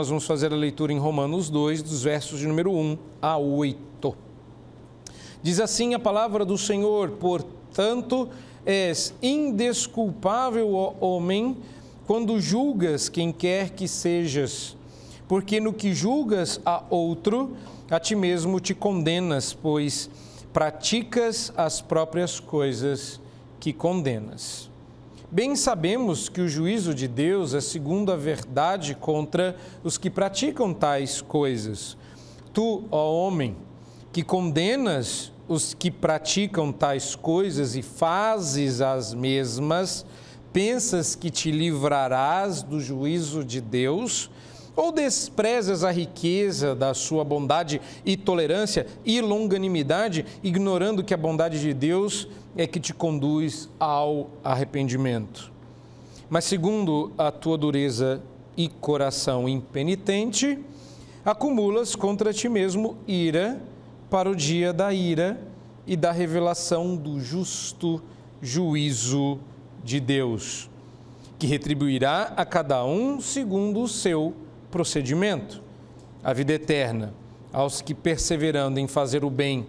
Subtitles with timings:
[0.00, 4.16] nós vamos fazer a leitura em Romanos 2, dos versos de número 1 a 8.
[5.42, 8.30] Diz assim a palavra do Senhor: Portanto,
[8.64, 11.58] és indesculpável, ó homem,
[12.06, 14.74] quando julgas quem quer que sejas,
[15.28, 17.54] porque no que julgas a outro,
[17.90, 20.08] a ti mesmo te condenas, pois
[20.50, 23.20] praticas as próprias coisas
[23.60, 24.69] que condenas.
[25.32, 30.74] Bem sabemos que o juízo de Deus é segundo a verdade contra os que praticam
[30.74, 31.96] tais coisas.
[32.52, 33.56] Tu, ó homem,
[34.12, 40.04] que condenas os que praticam tais coisas e fazes as mesmas,
[40.52, 44.28] pensas que te livrarás do juízo de Deus?
[44.74, 51.60] Ou desprezas a riqueza da sua bondade e tolerância e longanimidade, ignorando que a bondade
[51.60, 55.52] de Deus é que te conduz ao arrependimento?
[56.28, 58.22] Mas segundo a tua dureza
[58.56, 60.58] e coração impenitente,
[61.24, 63.60] acumulas contra ti mesmo ira
[64.08, 65.40] para o dia da ira
[65.86, 68.02] e da revelação do justo
[68.40, 69.38] juízo
[69.82, 70.68] de Deus,
[71.38, 74.34] que retribuirá a cada um segundo o seu
[74.70, 75.62] procedimento,
[76.22, 77.14] a vida eterna,
[77.52, 79.66] aos que, perseverando em fazer o bem,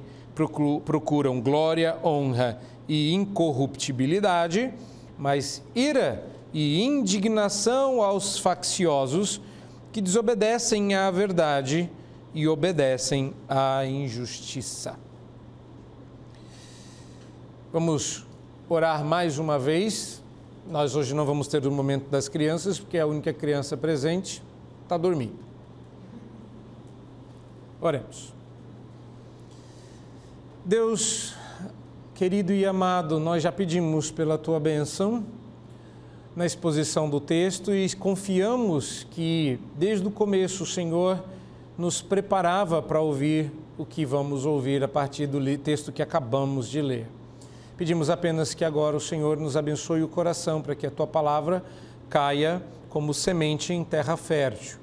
[0.85, 4.73] procuram glória, honra e incorruptibilidade,
[5.17, 9.41] mas ira e indignação aos facciosos
[9.91, 11.89] que desobedecem à verdade
[12.33, 14.97] e obedecem à injustiça.
[17.71, 18.25] Vamos
[18.67, 20.21] orar mais uma vez.
[20.69, 24.41] Nós hoje não vamos ter o momento das crianças, porque a única criança presente
[24.83, 25.39] está dormindo.
[27.81, 28.40] Oremos.
[30.63, 31.33] Deus,
[32.13, 35.25] querido e amado, nós já pedimos pela tua benção
[36.35, 41.23] na exposição do texto e confiamos que desde o começo o Senhor
[41.75, 46.79] nos preparava para ouvir o que vamos ouvir a partir do texto que acabamos de
[46.79, 47.07] ler.
[47.75, 51.63] Pedimos apenas que agora o Senhor nos abençoe o coração para que a tua palavra
[52.07, 54.77] caia como semente em terra fértil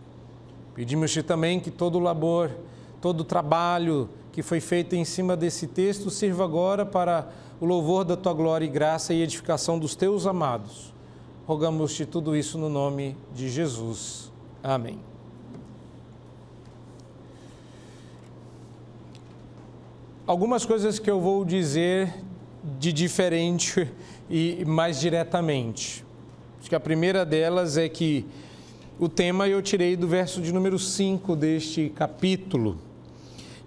[0.79, 2.53] Pedimos-te também que todo o labor,
[3.01, 4.09] todo o trabalho
[4.39, 7.29] que foi feito em cima desse texto sirva agora para
[7.61, 10.95] o louvor da tua glória e graça e edificação dos teus amados.
[11.45, 14.31] Rogamos-te tudo isso no nome de Jesus.
[14.63, 15.01] Amém.
[20.25, 22.15] Algumas coisas que eu vou dizer
[22.79, 23.91] de diferente
[24.31, 26.05] e mais diretamente.
[26.61, 28.25] Acho que a primeira delas é que
[29.01, 32.87] o tema eu tirei do verso de número 5 deste capítulo.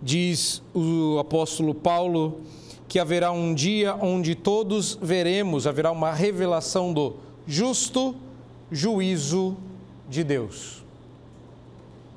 [0.01, 2.41] Diz o apóstolo Paulo
[2.88, 7.16] que haverá um dia onde todos veremos, haverá uma revelação do
[7.47, 8.16] justo
[8.72, 9.56] juízo
[10.09, 10.84] de Deus.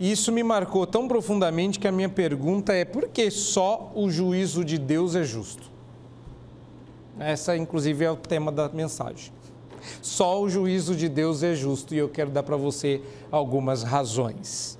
[0.00, 4.64] Isso me marcou tão profundamente que a minha pergunta é: por que só o juízo
[4.64, 5.70] de Deus é justo?
[7.18, 9.32] Essa, inclusive, é o tema da mensagem.
[10.02, 13.00] Só o juízo de Deus é justo e eu quero dar para você
[13.30, 14.78] algumas razões.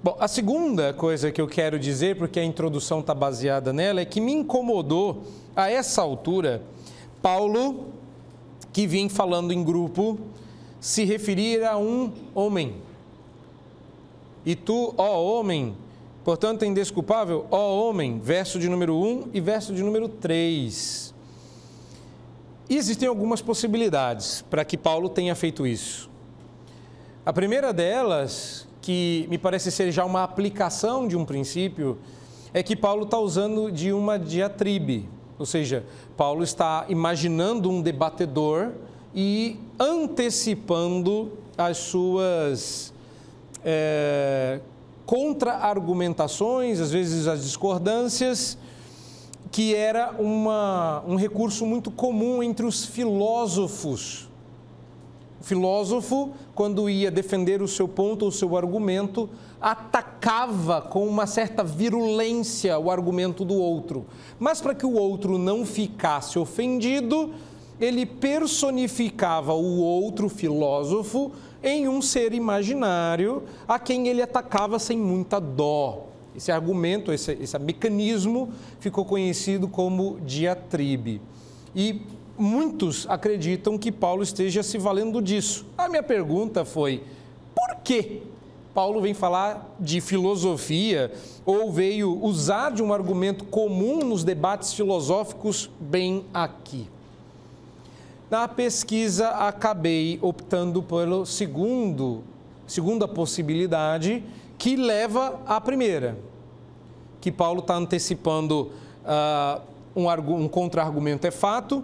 [0.00, 4.04] Bom, a segunda coisa que eu quero dizer, porque a introdução está baseada nela, é
[4.04, 5.24] que me incomodou
[5.56, 6.62] a essa altura
[7.20, 7.86] Paulo,
[8.72, 10.16] que vinha falando em grupo,
[10.78, 12.76] se referir a um homem.
[14.46, 15.76] E tu, ó homem,
[16.22, 21.12] portanto, é indesculpável, ó homem, verso de número 1 e verso de número 3.
[22.70, 26.08] E existem algumas possibilidades para que Paulo tenha feito isso.
[27.26, 31.98] A primeira delas, que me parece ser já uma aplicação de um princípio,
[32.54, 35.06] é que Paulo está usando de uma diatribe,
[35.38, 35.84] ou seja,
[36.16, 38.70] Paulo está imaginando um debatedor
[39.14, 42.94] e antecipando as suas
[43.62, 44.58] é,
[45.04, 48.56] contra-argumentações, às vezes as discordâncias,
[49.52, 54.27] que era uma, um recurso muito comum entre os filósofos.
[55.40, 59.28] O filósofo, quando ia defender o seu ponto ou o seu argumento,
[59.60, 64.04] atacava com uma certa virulência o argumento do outro.
[64.38, 67.32] Mas para que o outro não ficasse ofendido,
[67.80, 71.30] ele personificava o outro filósofo
[71.62, 76.06] em um ser imaginário a quem ele atacava sem muita dó.
[76.36, 81.20] Esse argumento, esse, esse mecanismo ficou conhecido como diatribe.
[81.74, 82.02] E
[82.38, 85.66] muitos acreditam que Paulo esteja se valendo disso.
[85.76, 87.02] A minha pergunta foi:
[87.54, 88.22] por que
[88.72, 91.12] Paulo vem falar de filosofia
[91.44, 96.88] ou veio usar de um argumento comum nos debates filosóficos bem aqui?
[98.30, 102.22] Na pesquisa, acabei optando pelo segundo
[102.66, 104.22] segunda possibilidade
[104.58, 106.18] que leva à primeira,
[107.20, 108.70] que Paulo está antecipando
[109.04, 109.60] uh,
[109.96, 111.82] um, um contra-argumento é fato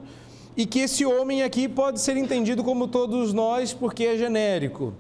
[0.56, 4.92] e que esse homem aqui pode ser entendido como todos nós porque é genérico.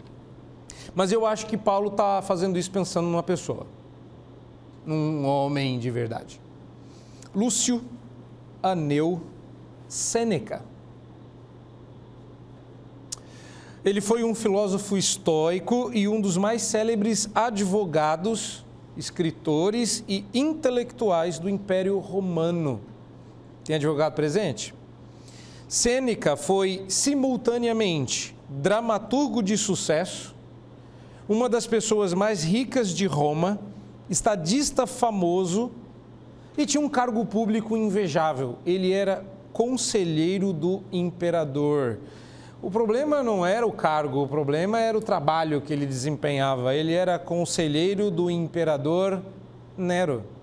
[0.94, 3.66] Mas eu acho que Paulo está fazendo isso pensando numa pessoa,
[4.84, 6.40] num homem de verdade.
[7.34, 7.82] Lúcio
[8.62, 9.20] Aneu
[9.88, 10.62] Sêneca.
[13.84, 18.64] Ele foi um filósofo estoico e um dos mais célebres advogados,
[18.96, 22.80] escritores e intelectuais do Império Romano.
[23.62, 24.74] Tem advogado presente?
[25.68, 30.34] Sêneca foi simultaneamente dramaturgo de sucesso,
[31.28, 33.58] uma das pessoas mais ricas de Roma,
[34.08, 35.72] estadista famoso
[36.56, 38.58] e tinha um cargo público invejável.
[38.64, 41.98] Ele era conselheiro do imperador.
[42.60, 46.74] O problema não era o cargo, o problema era o trabalho que ele desempenhava.
[46.74, 49.22] Ele era conselheiro do imperador
[49.76, 50.33] Nero.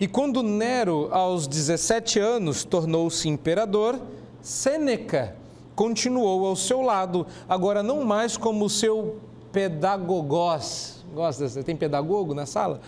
[0.00, 4.00] E quando Nero, aos 17 anos, tornou-se imperador,
[4.40, 5.34] Sêneca
[5.74, 9.16] continuou ao seu lado, agora não mais como seu
[9.50, 11.04] pedagogos.
[11.12, 12.80] Gosta, tem pedagogo na sala?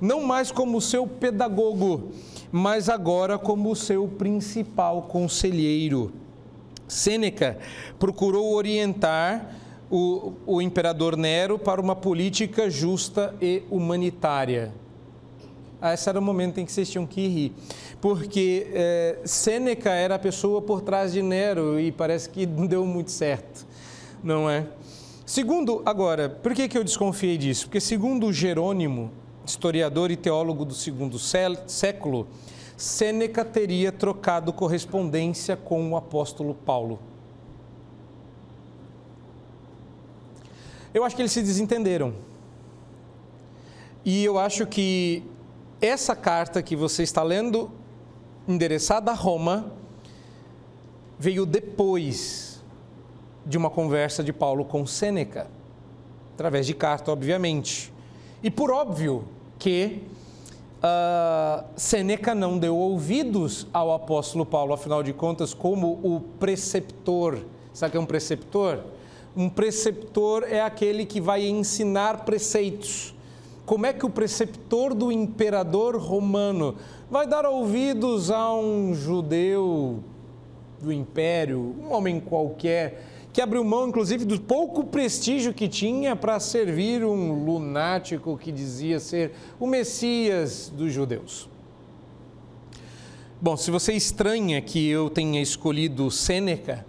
[0.00, 2.12] Não mais como seu pedagogo,
[2.52, 6.12] mas agora como seu principal conselheiro.
[6.86, 7.58] Sêneca
[7.98, 9.56] procurou orientar
[9.90, 14.72] o, o imperador Nero para uma política justa e humanitária.
[15.84, 17.52] Ah, esse era o momento em que vocês tinham que rir,
[18.00, 22.86] porque é, Sêneca era a pessoa por trás de Nero e parece que não deu
[22.86, 23.66] muito certo,
[24.22, 24.64] não é?
[25.26, 27.66] Segundo, agora, por que, que eu desconfiei disso?
[27.66, 29.10] Porque, segundo Jerônimo,
[29.44, 32.28] historiador e teólogo do segundo século,
[32.76, 37.00] Sêneca teria trocado correspondência com o apóstolo Paulo.
[40.94, 42.14] Eu acho que eles se desentenderam.
[44.04, 45.22] E eu acho que
[45.82, 47.68] essa carta que você está lendo,
[48.46, 49.72] endereçada a Roma,
[51.18, 52.62] veio depois
[53.44, 55.48] de uma conversa de Paulo com Sêneca,
[56.34, 57.92] através de carta, obviamente.
[58.44, 59.24] E por óbvio
[59.58, 60.02] que
[60.78, 67.44] uh, Sêneca não deu ouvidos ao apóstolo Paulo, afinal de contas, como o preceptor.
[67.74, 68.84] Sabe o que é um preceptor?
[69.36, 73.14] Um preceptor é aquele que vai ensinar preceitos.
[73.64, 76.76] Como é que o preceptor do imperador romano
[77.10, 80.02] vai dar ouvidos a um judeu
[80.80, 86.38] do império, um homem qualquer, que abriu mão, inclusive, do pouco prestígio que tinha para
[86.38, 91.48] servir um lunático que dizia ser o Messias dos judeus.
[93.40, 96.84] Bom, se você estranha que eu tenha escolhido Sêneca,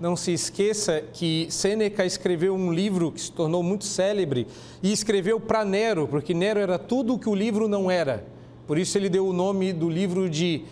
[0.00, 4.46] não se esqueça que Sêneca escreveu um livro que se tornou muito célebre
[4.82, 8.24] e escreveu para Nero, porque Nero era tudo o que o livro não era.
[8.66, 10.64] Por isso ele deu o nome do livro de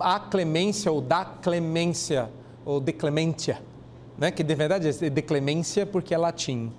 [0.00, 2.30] A Clemência ou Da Clemência
[2.64, 3.70] ou De Clementia
[4.20, 4.30] né?
[4.30, 6.70] que de verdade é de clemência porque é latim.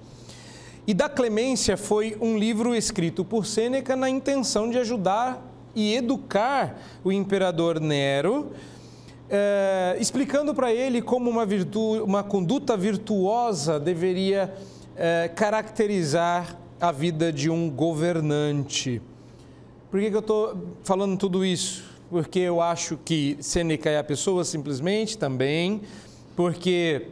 [0.86, 5.44] E da Clemência foi um livro escrito por Sêneca na intenção de ajudar
[5.74, 8.52] e educar o imperador Nero,
[9.34, 14.54] eh, explicando para ele como uma, virtu, uma conduta virtuosa deveria
[14.98, 19.02] eh, caracterizar a vida de um governante.
[19.90, 21.90] Por que, que eu estou falando tudo isso?
[22.10, 25.82] Porque eu acho que Sêneca é a pessoa simplesmente também,
[26.36, 27.08] porque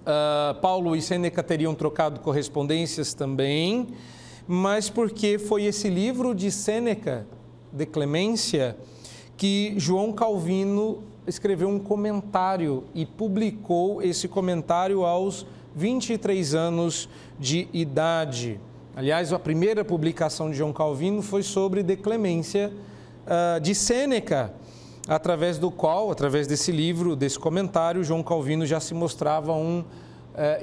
[0.00, 3.88] Uh, Paulo e Sêneca teriam trocado correspondências também,
[4.48, 7.26] mas porque foi esse livro de Sêneca,
[7.70, 8.78] de Clemência,
[9.36, 17.08] que João Calvino escreveu um comentário e publicou esse comentário aos 23 anos
[17.38, 18.60] de idade.
[18.96, 22.72] Aliás, a primeira publicação de João Calvino foi sobre de Clemência
[23.26, 24.52] uh, de Sêneca
[25.08, 29.84] através do qual, através desse livro, desse comentário, João Calvino já se mostrava um uh,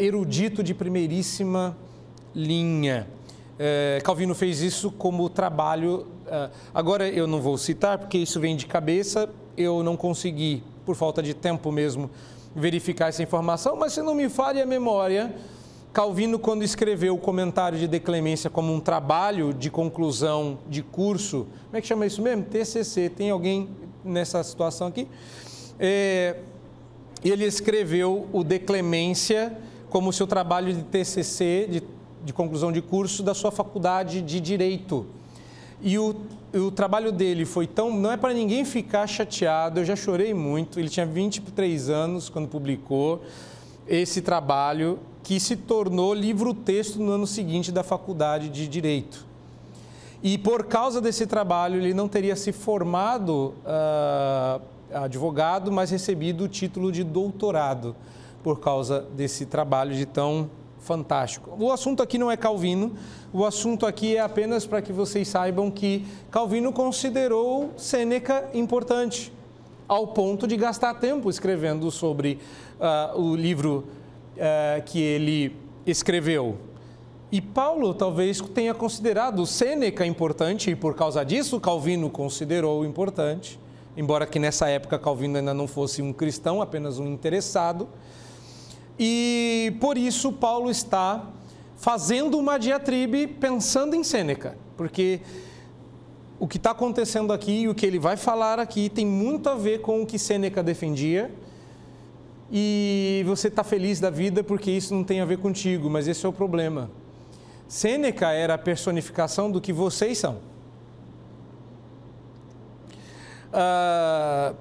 [0.01, 1.75] erudito de primeiríssima
[2.33, 3.07] linha.
[3.55, 6.07] Uh, Calvino fez isso como trabalho.
[6.27, 10.95] Uh, agora eu não vou citar, porque isso vem de cabeça, eu não consegui, por
[10.95, 12.09] falta de tempo mesmo,
[12.55, 15.35] verificar essa informação, mas se não me falha a memória,
[15.97, 21.77] Calvino, quando escreveu o comentário de declemência como um trabalho de conclusão de curso, como
[21.77, 22.43] é que chama isso mesmo?
[22.43, 23.09] TCC.
[23.09, 23.67] Tem alguém
[24.03, 25.07] nessa situação aqui.
[25.79, 26.35] É,
[27.23, 29.57] ele escreveu o De Clemência
[29.89, 31.83] como seu trabalho de TCC, de,
[32.23, 35.07] de conclusão de curso, da sua faculdade de Direito.
[35.81, 36.15] E o,
[36.53, 37.91] o trabalho dele foi tão.
[37.95, 40.79] Não é para ninguém ficar chateado, eu já chorei muito.
[40.79, 43.21] Ele tinha 23 anos quando publicou
[43.87, 49.25] esse trabalho que se tornou livro-texto no ano seguinte da faculdade de Direito.
[50.23, 54.61] E por causa desse trabalho, ele não teria se formado uh,
[54.93, 57.95] advogado, mas recebido o título de doutorado
[58.41, 60.49] por causa desse trabalho de tão
[60.87, 61.51] fantástico.
[61.59, 62.93] O assunto aqui não é Calvino,
[63.33, 69.33] o assunto aqui é apenas para que vocês saibam que Calvino considerou Sêneca importante,
[69.85, 72.39] ao ponto de gastar tempo escrevendo sobre
[72.79, 73.83] uh, o livro
[74.37, 75.53] uh, que ele
[75.85, 76.57] escreveu.
[77.29, 83.59] E Paulo talvez tenha considerado Sêneca importante, e por causa disso Calvino considerou importante,
[83.97, 87.89] embora que nessa época Calvino ainda não fosse um cristão, apenas um interessado.
[88.99, 91.27] E por isso Paulo está
[91.75, 95.21] fazendo uma diatribe pensando em Sêneca, porque
[96.39, 99.55] o que está acontecendo aqui e o que ele vai falar aqui tem muito a
[99.55, 101.31] ver com o que Sêneca defendia.
[102.51, 106.25] E você está feliz da vida porque isso não tem a ver contigo, mas esse
[106.25, 106.89] é o problema.
[107.67, 110.37] Sêneca era a personificação do que vocês são.
[113.51, 114.53] Ah,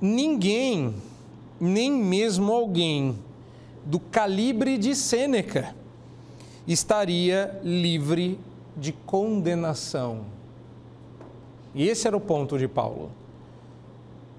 [0.00, 0.94] ninguém,
[1.58, 3.16] nem mesmo alguém
[3.84, 5.74] do calibre de Sêneca,
[6.66, 8.38] estaria livre
[8.76, 10.24] de condenação.
[11.74, 13.10] E esse era o ponto de Paulo.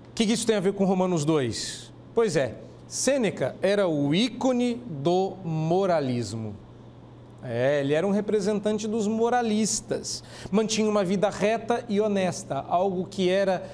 [0.10, 1.92] O que isso tem a ver com Romanos 2?
[2.14, 2.56] Pois é,
[2.88, 6.56] Sêneca era o ícone do moralismo.
[7.44, 10.24] É, ele era um representante dos moralistas.
[10.50, 13.70] Mantinha uma vida reta e honesta, algo que era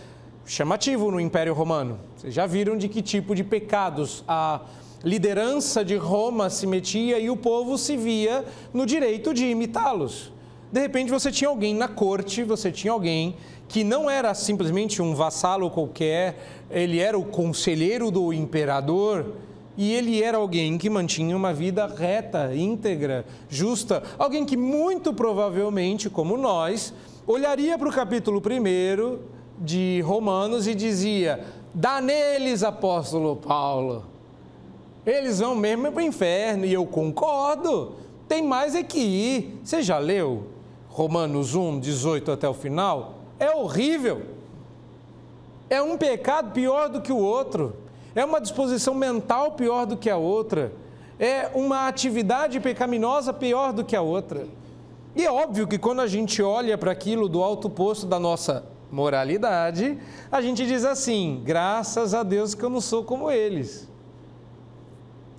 [0.46, 1.98] chamativo no Império Romano.
[2.18, 4.62] Vocês já viram de que tipo de pecados a
[5.04, 10.32] liderança de Roma se metia e o povo se via no direito de imitá-los.
[10.72, 13.36] De repente você tinha alguém na corte, você tinha alguém
[13.68, 16.38] que não era simplesmente um vassalo qualquer,
[16.70, 19.34] ele era o conselheiro do imperador
[19.78, 26.10] e ele era alguém que mantinha uma vida reta, íntegra, justa, alguém que muito provavelmente,
[26.10, 26.94] como nós,
[27.26, 29.20] olharia para o capítulo 1
[29.58, 31.44] de Romanos e dizia:
[31.74, 34.11] Dá neles, apóstolo Paulo.
[35.06, 37.96] Eles vão mesmo para o inferno, e eu concordo.
[38.28, 39.60] Tem mais é que ir.
[39.64, 40.48] Você já leu
[40.88, 43.16] Romanos 1, 18 até o final?
[43.40, 44.22] É horrível.
[45.70, 47.76] É um pecado pior do que o outro.
[48.14, 50.72] É uma disposição mental pior do que a outra.
[51.18, 54.48] É uma atividade pecaminosa pior do que a outra.
[55.16, 58.66] E é óbvio que quando a gente olha para aquilo do alto posto da nossa
[58.92, 59.98] moralidade,
[60.32, 63.91] a gente diz assim: graças a Deus que eu não sou como eles.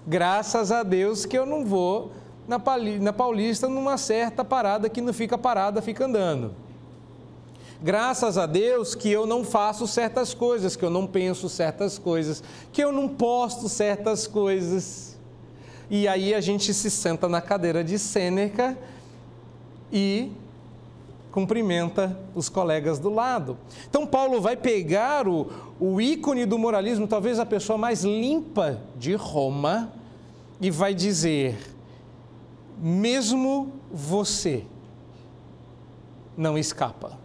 [0.06, 2.12] Graças a Deus que eu não vou
[2.48, 6.54] na Paulista numa certa parada que não fica parada, fica andando.
[7.80, 12.42] Graças a Deus que eu não faço certas coisas, que eu não penso certas coisas,
[12.72, 15.18] que eu não posto certas coisas.
[15.90, 18.76] E aí a gente se senta na cadeira de Sêneca
[19.92, 20.32] e
[21.32, 23.56] cumprimenta os colegas do lado.
[23.88, 29.14] Então, Paulo vai pegar o, o ícone do moralismo, talvez a pessoa mais limpa de
[29.14, 29.92] Roma,
[30.60, 31.58] e vai dizer:
[32.78, 34.64] mesmo você
[36.36, 37.18] não escapa.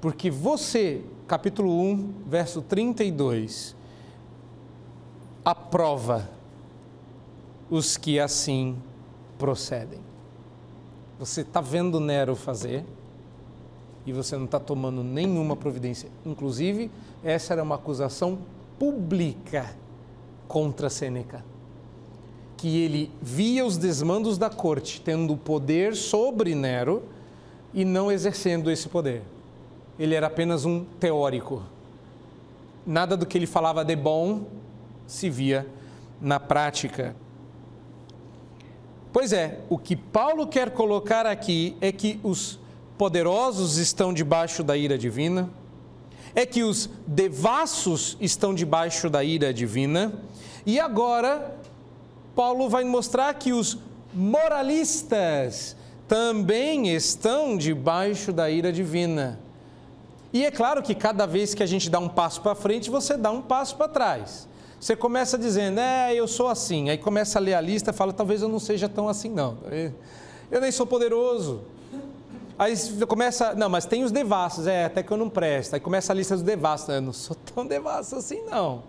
[0.00, 3.76] Porque você, capítulo 1, verso 32,
[5.44, 6.28] aprova
[7.70, 8.76] os que assim
[9.38, 10.09] procedem.
[11.20, 12.82] Você está vendo Nero fazer
[14.06, 16.08] e você não está tomando nenhuma providência.
[16.24, 16.90] Inclusive,
[17.22, 18.38] essa era uma acusação
[18.78, 19.76] pública
[20.48, 21.44] contra Sêneca.
[22.56, 27.02] Que ele via os desmandos da corte tendo poder sobre Nero
[27.74, 29.22] e não exercendo esse poder.
[29.98, 31.62] Ele era apenas um teórico.
[32.86, 34.44] Nada do que ele falava de bom
[35.06, 35.66] se via
[36.18, 37.14] na prática.
[39.12, 42.60] Pois é, o que Paulo quer colocar aqui é que os
[42.96, 45.50] poderosos estão debaixo da ira divina,
[46.32, 50.12] é que os devassos estão debaixo da ira divina,
[50.64, 51.56] e agora
[52.36, 53.78] Paulo vai mostrar que os
[54.14, 55.76] moralistas
[56.06, 59.40] também estão debaixo da ira divina.
[60.32, 63.16] E é claro que cada vez que a gente dá um passo para frente, você
[63.16, 64.48] dá um passo para trás.
[64.80, 66.88] Você começa dizendo, é, eu sou assim.
[66.88, 69.58] Aí começa a ler a lista fala, talvez eu não seja tão assim, não.
[70.50, 71.60] Eu nem sou poderoso.
[72.58, 72.74] Aí
[73.06, 75.74] começa, não, mas tem os devassos, é, até que eu não presto.
[75.74, 78.82] Aí começa a lista dos devassos, eu não sou tão devasso assim, não.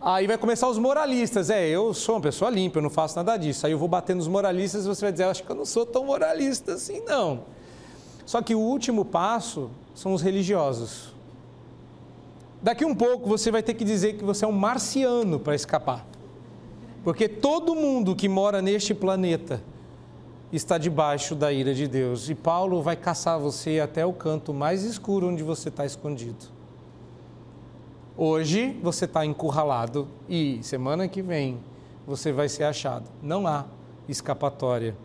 [0.00, 3.36] Aí vai começar os moralistas, é, eu sou uma pessoa limpa, eu não faço nada
[3.36, 3.66] disso.
[3.66, 5.84] Aí eu vou bater nos moralistas e você vai dizer, acho que eu não sou
[5.84, 7.40] tão moralista assim, não.
[8.24, 11.17] Só que o último passo são os religiosos.
[12.60, 16.04] Daqui um pouco você vai ter que dizer que você é um marciano para escapar.
[17.04, 19.62] Porque todo mundo que mora neste planeta
[20.52, 22.28] está debaixo da ira de Deus.
[22.28, 26.46] E Paulo vai caçar você até o canto mais escuro onde você está escondido.
[28.16, 31.60] Hoje você está encurralado e semana que vem
[32.04, 33.08] você vai ser achado.
[33.22, 33.66] Não há
[34.08, 34.96] escapatória.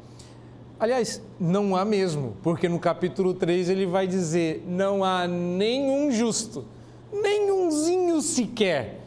[0.79, 6.65] Aliás, não há mesmo, porque no capítulo 3 ele vai dizer: não há nenhum justo,
[7.13, 9.01] nenhumzinho sequer.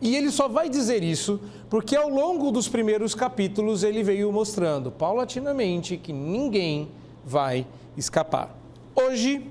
[0.00, 4.90] E ele só vai dizer isso porque ao longo dos primeiros capítulos ele veio mostrando
[4.90, 6.88] paulatinamente que ninguém
[7.24, 8.56] vai escapar.
[8.94, 9.46] Hoje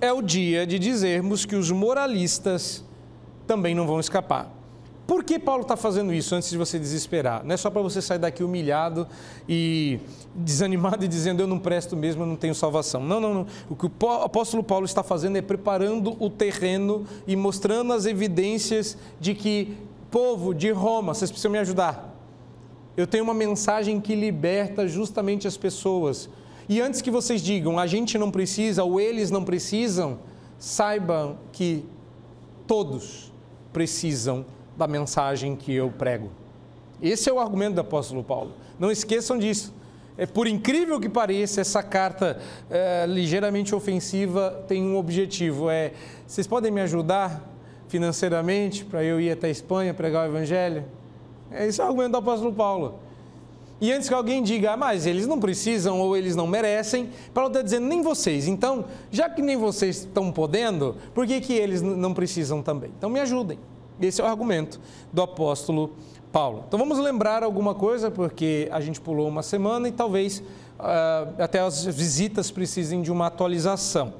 [0.00, 2.84] é o dia de dizermos que os moralistas
[3.46, 4.50] também não vão escapar.
[5.06, 7.44] Por que Paulo está fazendo isso antes de você desesperar?
[7.44, 9.06] Não é só para você sair daqui humilhado
[9.46, 10.00] e
[10.34, 13.02] desanimado e dizendo eu não presto mesmo, eu não tenho salvação.
[13.02, 13.46] Não, não, não.
[13.68, 18.96] O que o apóstolo Paulo está fazendo é preparando o terreno e mostrando as evidências
[19.20, 19.76] de que,
[20.10, 22.14] povo de Roma, vocês precisam me ajudar.
[22.96, 26.30] Eu tenho uma mensagem que liberta justamente as pessoas.
[26.66, 30.18] E antes que vocês digam a gente não precisa ou eles não precisam,
[30.58, 31.84] saibam que
[32.66, 33.30] todos
[33.70, 34.46] precisam
[34.76, 36.30] da mensagem que eu prego.
[37.02, 38.52] Esse é o argumento do apóstolo Paulo.
[38.78, 39.72] Não esqueçam disso.
[40.16, 42.38] É, por incrível que pareça, essa carta
[42.70, 45.92] é, ligeiramente ofensiva tem um objetivo: é
[46.26, 47.42] vocês podem me ajudar
[47.88, 50.84] financeiramente para eu ir até a Espanha pregar o Evangelho?
[51.50, 53.00] É esse é o argumento do apóstolo Paulo.
[53.80, 57.48] E antes que alguém diga, ah, mas eles não precisam ou eles não merecem, Paulo
[57.48, 58.46] está dizendo, nem vocês.
[58.46, 62.90] Então, já que nem vocês estão podendo, por que, que eles não precisam também?
[62.96, 63.58] Então, me ajudem.
[64.00, 64.80] Esse é o argumento
[65.12, 65.92] do apóstolo
[66.32, 66.64] Paulo.
[66.66, 71.60] Então vamos lembrar alguma coisa, porque a gente pulou uma semana e talvez uh, até
[71.60, 74.14] as visitas precisem de uma atualização.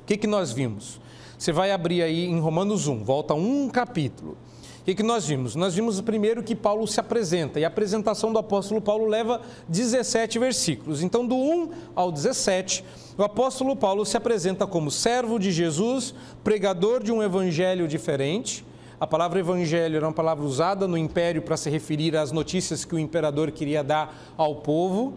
[0.00, 0.98] O que, que nós vimos?
[1.38, 4.38] Você vai abrir aí em Romanos 1, volta um capítulo.
[4.80, 5.54] O que, que nós vimos?
[5.54, 10.38] Nós vimos primeiro que Paulo se apresenta, e a apresentação do apóstolo Paulo leva 17
[10.38, 11.02] versículos.
[11.02, 12.84] Então, do 1 ao 17,
[13.18, 18.64] o apóstolo Paulo se apresenta como servo de Jesus, pregador de um evangelho diferente
[18.98, 22.94] a palavra evangelho era uma palavra usada no império para se referir às notícias que
[22.94, 25.14] o imperador queria dar ao povo,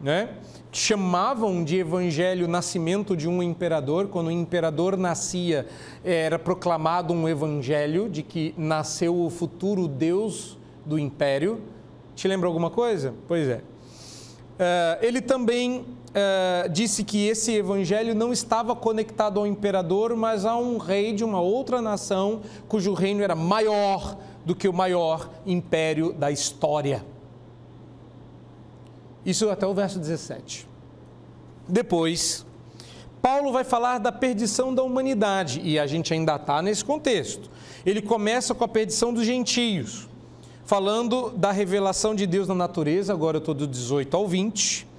[0.00, 0.30] né?
[0.70, 4.08] Chamavam de evangelho o nascimento de um imperador.
[4.08, 5.66] Quando o imperador nascia,
[6.04, 11.60] era proclamado um evangelho de que nasceu o futuro Deus do império.
[12.14, 13.14] Te lembra alguma coisa?
[13.26, 13.56] Pois é.
[13.56, 13.62] Uh,
[15.00, 20.78] ele também uh, disse que esse evangelho não estava conectado ao imperador, mas a um
[20.78, 26.30] rei de uma outra nação cujo reino era maior do que o maior império da
[26.30, 27.04] história.
[29.24, 30.68] Isso até o verso 17.
[31.66, 32.44] Depois,
[33.22, 37.50] Paulo vai falar da perdição da humanidade, e a gente ainda está nesse contexto.
[37.84, 40.08] Ele começa com a perdição dos gentios
[40.64, 44.93] falando da revelação de Deus na natureza, agora eu estou do 18 ao 20.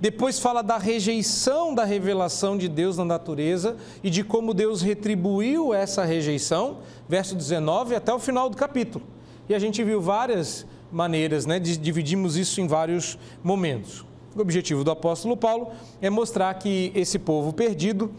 [0.00, 5.74] Depois fala da rejeição da revelação de Deus na natureza e de como Deus retribuiu
[5.74, 9.04] essa rejeição, verso 19 até o final do capítulo.
[9.48, 11.58] E a gente viu várias maneiras, né?
[11.58, 14.04] dividimos isso em vários momentos.
[14.36, 18.12] O objetivo do apóstolo Paulo é mostrar que esse povo perdido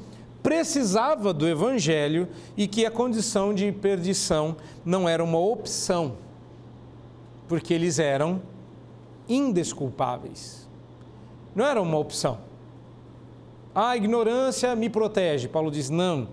[0.44, 6.15] precisava do evangelho e que a condição de perdição não era uma opção
[7.48, 8.42] porque eles eram
[9.28, 10.68] indesculpáveis.
[11.60, 12.38] Não era uma opção.
[13.76, 15.50] A ignorância me protege.
[15.50, 16.30] Paulo diz não.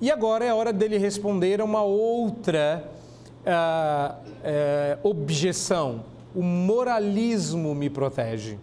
[0.00, 2.88] E agora é hora dele responder a uma outra
[3.44, 6.04] uh, uh, objeção.
[6.32, 8.56] O moralismo me protege.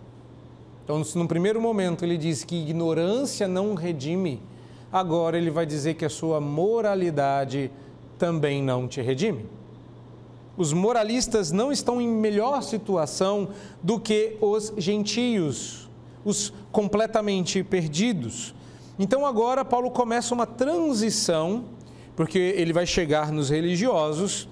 [0.85, 4.41] Então, no primeiro momento ele diz que ignorância não redime,
[4.89, 7.69] agora ele vai dizer que a sua moralidade
[8.17, 9.45] também não te redime
[10.59, 13.47] os moralistas não estão em melhor situação
[13.81, 15.78] do que os gentios,
[16.23, 18.53] os completamente perdidos.
[18.97, 21.65] Então agora Paulo começa uma transição,
[22.15, 24.47] porque ele vai chegar nos religiosos.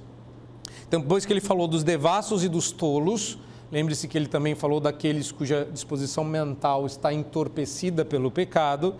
[0.87, 3.37] Então, depois que ele falou dos devassos e dos tolos,
[3.69, 8.95] lembre-se que ele também falou daqueles cuja disposição mental está entorpecida pelo pecado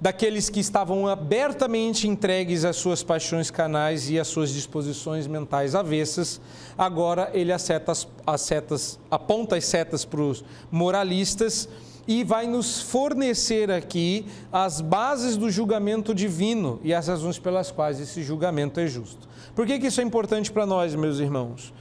[0.00, 6.40] daqueles que estavam abertamente entregues às suas paixões canais e às suas disposições mentais avessas,
[6.76, 11.68] agora ele aceta as, as setas, aponta as setas para os moralistas
[12.06, 17.98] e vai nos fornecer aqui as bases do julgamento divino e as razões pelas quais
[17.98, 19.28] esse julgamento é justo.
[19.54, 21.72] Por que, que isso é importante para nós, meus irmãos?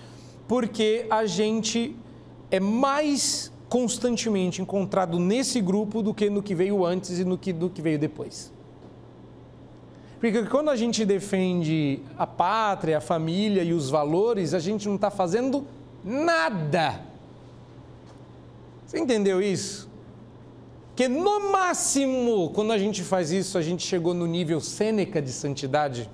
[0.47, 1.95] Porque a gente
[2.49, 7.51] é mais constantemente encontrado nesse grupo do que no que veio antes e no que,
[7.51, 8.53] do que veio depois.
[10.19, 14.95] Porque quando a gente defende a pátria, a família e os valores, a gente não
[14.95, 15.65] está fazendo
[16.03, 17.01] nada.
[18.85, 19.89] Você entendeu isso?
[20.95, 25.31] Que no máximo, quando a gente faz isso, a gente chegou no nível Sêneca de
[25.31, 26.09] santidade.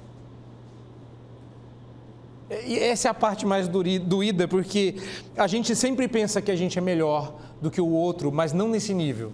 [2.66, 4.96] E essa é a parte mais doída, porque
[5.38, 8.68] a gente sempre pensa que a gente é melhor do que o outro, mas não
[8.68, 9.32] nesse nível.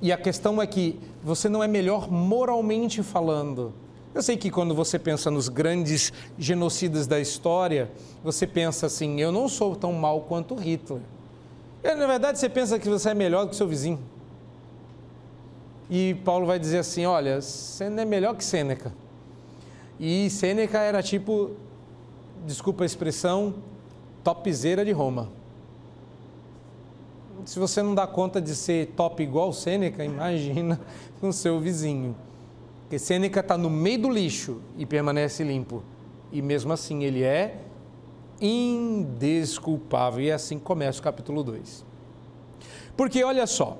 [0.00, 3.72] E a questão é que você não é melhor moralmente falando.
[4.14, 7.90] Eu sei que quando você pensa nos grandes genocidas da história,
[8.22, 11.02] você pensa assim: eu não sou tão mal quanto Hitler.
[11.82, 13.98] E, na verdade, você pensa que você é melhor do que seu vizinho.
[15.90, 18.92] E Paulo vai dizer assim: olha, você não é melhor que Sêneca.
[19.98, 21.50] E Sêneca era tipo
[22.46, 23.54] desculpa a expressão,
[24.22, 25.28] topzeira de Roma.
[27.44, 30.80] Se você não dá conta de ser top igual Sêneca, imagina
[31.20, 32.16] com seu vizinho.
[32.82, 35.82] Porque Sêneca está no meio do lixo e permanece limpo.
[36.32, 37.60] E mesmo assim ele é
[38.40, 40.24] indesculpável.
[40.24, 41.84] E assim começa o capítulo 2.
[42.96, 43.76] Porque olha só,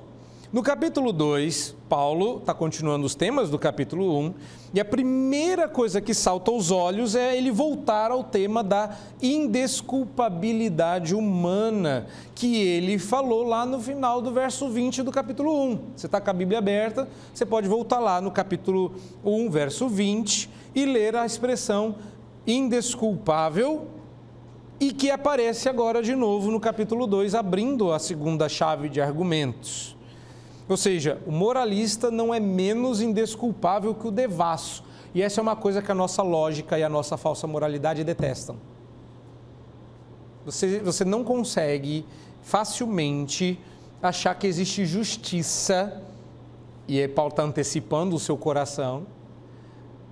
[0.53, 4.33] no capítulo 2, Paulo está continuando os temas do capítulo 1, um,
[4.73, 11.13] e a primeira coisa que salta aos olhos é ele voltar ao tema da indesculpabilidade
[11.13, 15.79] humana, que ele falou lá no final do verso 20 do capítulo 1.
[15.97, 18.93] Você está com a Bíblia aberta, você pode voltar lá no capítulo
[19.25, 21.95] 1, verso 20, e ler a expressão
[22.45, 23.87] indesculpável
[24.79, 29.96] e que aparece agora de novo no capítulo 2, abrindo a segunda chave de argumentos.
[30.69, 34.83] Ou seja, o moralista não é menos indesculpável que o devasso.
[35.13, 38.57] E essa é uma coisa que a nossa lógica e a nossa falsa moralidade detestam.
[40.45, 42.05] Você, você não consegue
[42.41, 43.59] facilmente
[44.01, 46.01] achar que existe justiça,
[46.87, 49.05] e Paulo está antecipando o seu coração,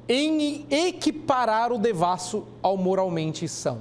[0.08, 3.80] em equiparar o devasso ao moralmente são.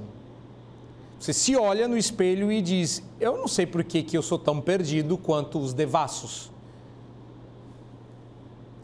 [1.19, 4.37] Você se olha no espelho e diz: Eu não sei por que, que eu sou
[4.37, 6.51] tão perdido quanto os devassos.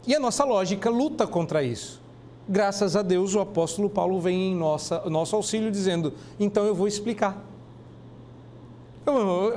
[0.06, 2.00] E a nossa lógica luta contra isso.
[2.48, 6.88] Graças a Deus, o apóstolo Paulo vem em nossa, nosso auxílio dizendo: então eu vou
[6.88, 7.44] explicar.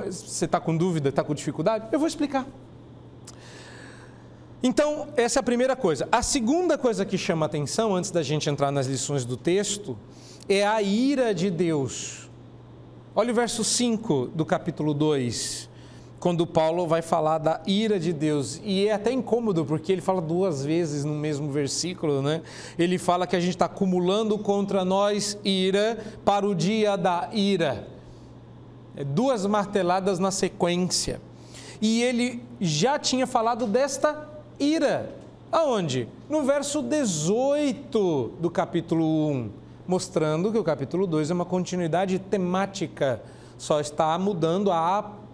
[0.06, 1.88] Você está com dúvida, está com dificuldade?
[1.92, 2.46] Eu vou explicar.
[4.62, 6.08] Então, essa é a primeira coisa.
[6.10, 9.96] A segunda coisa que chama atenção, antes da gente entrar nas lições do texto,
[10.48, 12.28] é a ira de Deus.
[13.14, 15.68] Olha o verso 5 do capítulo 2
[16.26, 18.60] quando Paulo vai falar da ira de Deus.
[18.64, 22.42] E é até incômodo, porque ele fala duas vezes no mesmo versículo, né?
[22.76, 27.86] Ele fala que a gente está acumulando contra nós ira para o dia da ira.
[28.96, 31.20] É duas marteladas na sequência.
[31.80, 35.14] E ele já tinha falado desta ira.
[35.52, 36.08] Aonde?
[36.28, 39.50] No verso 18 do capítulo 1,
[39.86, 43.22] mostrando que o capítulo 2 é uma continuidade temática,
[43.56, 44.76] só está mudando a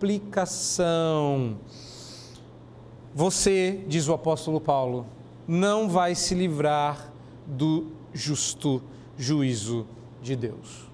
[0.02, 1.56] aplicação.
[3.14, 5.06] Você, diz o apóstolo Paulo,
[5.46, 7.12] não vai se livrar
[7.46, 8.82] do justo
[9.16, 9.86] juízo
[10.20, 10.90] de Deus.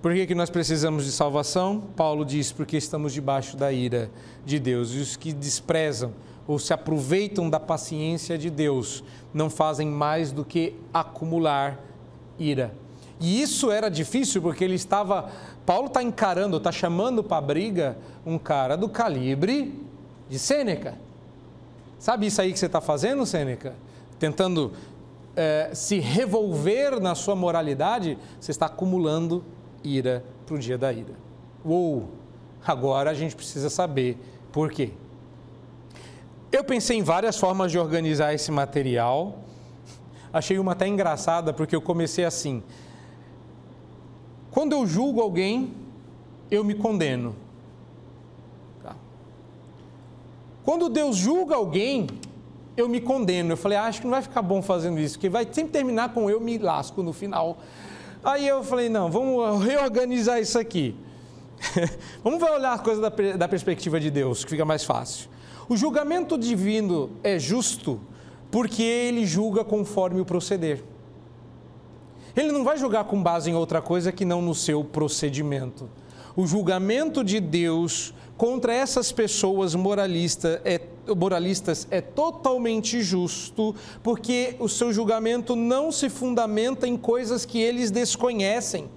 [0.00, 1.82] Por que, que nós precisamos de salvação?
[1.94, 4.10] Paulo diz: porque estamos debaixo da ira
[4.46, 4.94] de Deus.
[4.94, 6.14] E os que desprezam
[6.46, 9.04] ou se aproveitam da paciência de Deus
[9.34, 11.78] não fazem mais do que acumular
[12.38, 12.72] ira.
[13.20, 15.30] E isso era difícil porque ele estava
[15.66, 19.74] Paulo está encarando, está chamando para briga um cara do calibre
[20.30, 20.94] de Sêneca.
[21.98, 23.74] Sabe isso aí que você está fazendo, Sêneca?
[24.16, 24.72] Tentando
[25.34, 29.44] é, se revolver na sua moralidade, você está acumulando
[29.82, 31.14] ira para o dia da ira.
[31.64, 32.10] Uou!
[32.64, 34.16] Agora a gente precisa saber
[34.52, 34.92] por quê.
[36.52, 39.40] Eu pensei em várias formas de organizar esse material.
[40.32, 42.62] Achei uma até engraçada, porque eu comecei assim.
[44.56, 45.74] Quando eu julgo alguém,
[46.50, 47.36] eu me condeno.
[48.82, 48.96] Tá.
[50.64, 52.06] Quando Deus julga alguém,
[52.74, 53.52] eu me condeno.
[53.52, 56.14] Eu falei, ah, acho que não vai ficar bom fazendo isso, porque vai sempre terminar
[56.14, 57.58] com eu me lasco no final.
[58.24, 60.96] Aí eu falei, não, vamos reorganizar isso aqui.
[62.24, 65.28] vamos olhar as coisas da, da perspectiva de Deus, que fica mais fácil.
[65.68, 68.00] O julgamento divino é justo
[68.50, 70.82] porque ele julga conforme o proceder.
[72.36, 75.88] Ele não vai julgar com base em outra coisa que não no seu procedimento.
[76.36, 80.78] O julgamento de Deus contra essas pessoas moralista é,
[81.16, 87.90] moralistas é totalmente justo, porque o seu julgamento não se fundamenta em coisas que eles
[87.90, 88.88] desconhecem.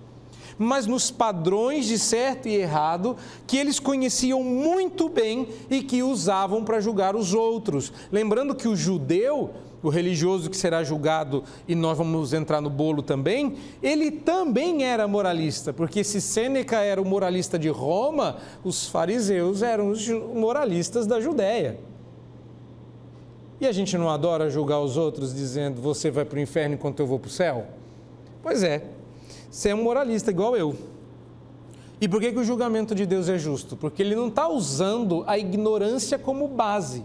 [0.61, 3.15] mas nos padrões de certo e errado
[3.47, 7.93] que eles conheciam muito bem e que usavam para julgar os outros.
[8.11, 13.01] Lembrando que o judeu, o religioso que será julgado, e nós vamos entrar no bolo
[13.01, 19.61] também, ele também era moralista, porque se Sêneca era o moralista de Roma, os fariseus
[19.61, 21.79] eram os moralistas da Judéia.
[23.61, 26.99] E a gente não adora julgar os outros dizendo você vai para o inferno enquanto
[27.01, 27.65] eu vou para o céu?
[28.41, 28.83] Pois é,
[29.51, 30.75] você é um moralista igual eu.
[32.01, 33.75] E por que, que o julgamento de Deus é justo?
[33.75, 37.03] Porque ele não está usando a ignorância como base.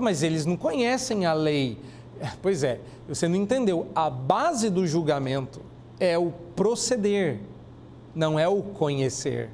[0.00, 1.78] mas eles não conhecem a lei.
[2.42, 3.86] Pois é, você não entendeu.
[3.94, 5.60] A base do julgamento
[5.98, 7.40] é o proceder,
[8.14, 9.50] não é o conhecer.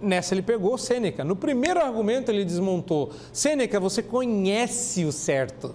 [0.00, 1.22] Nessa ele pegou Sêneca.
[1.22, 3.10] No primeiro argumento ele desmontou.
[3.32, 5.74] Sêneca, você conhece o certo,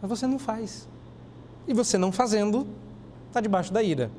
[0.00, 0.88] mas você não faz.
[1.68, 2.66] E você não fazendo,
[3.28, 4.10] está debaixo da ira.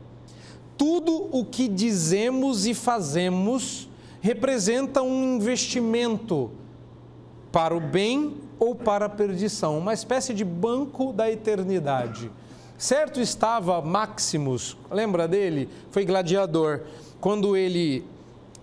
[0.78, 3.90] Tudo o que dizemos e fazemos
[4.22, 6.52] representa um investimento
[7.52, 12.30] para o bem ou para a perdição, uma espécie de banco da eternidade.
[12.78, 15.68] Certo estava Maximus, lembra dele?
[15.90, 16.82] Foi gladiador.
[17.20, 18.06] Quando ele